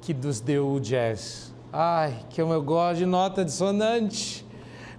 [0.01, 1.53] que nos deu o jazz.
[1.73, 4.45] Ai, que eu gosto de nota dissonante,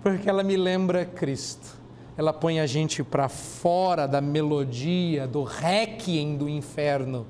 [0.02, 1.80] porque ela me lembra Cristo.
[2.18, 7.26] Ela põe a gente para fora da melodia, do requiem do inferno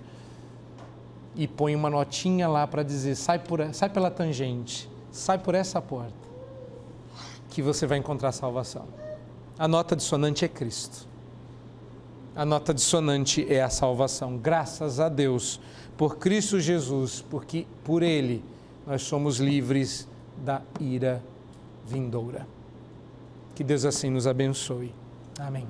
[1.35, 5.81] e põe uma notinha lá para dizer: sai, por, sai pela tangente, sai por essa
[5.81, 6.13] porta,
[7.49, 8.85] que você vai encontrar salvação.
[9.57, 11.10] A nota dissonante é Cristo.
[12.35, 14.37] A nota dissonante é a salvação.
[14.37, 15.59] Graças a Deus
[15.97, 18.43] por Cristo Jesus, porque por Ele
[18.87, 20.07] nós somos livres
[20.37, 21.21] da ira
[21.85, 22.47] vindoura.
[23.53, 24.93] Que Deus assim nos abençoe.
[25.39, 25.67] Amém.